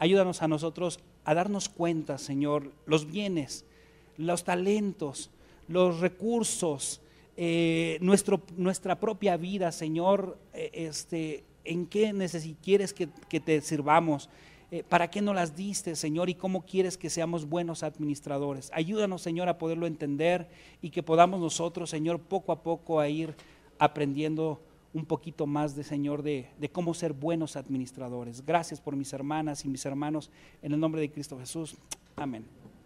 [0.00, 3.64] Ayúdanos a nosotros a darnos cuenta, Señor, los bienes
[4.20, 5.30] los talentos,
[5.66, 7.00] los recursos,
[7.36, 12.12] eh, nuestro, nuestra propia vida, Señor, eh, este, en qué
[12.62, 14.28] quieres que, te sirvamos,
[14.70, 18.70] eh, para qué nos las diste, Señor, y cómo quieres que seamos buenos administradores.
[18.74, 20.48] Ayúdanos, Señor, a poderlo entender
[20.82, 23.34] y que podamos nosotros, Señor, poco a poco a ir
[23.78, 24.60] aprendiendo
[24.92, 28.44] un poquito más de Señor de, de, cómo ser buenos administradores.
[28.44, 30.30] Gracias por mis hermanas y mis hermanos.
[30.62, 31.76] En el nombre de Cristo Jesús.
[32.16, 32.59] Amén.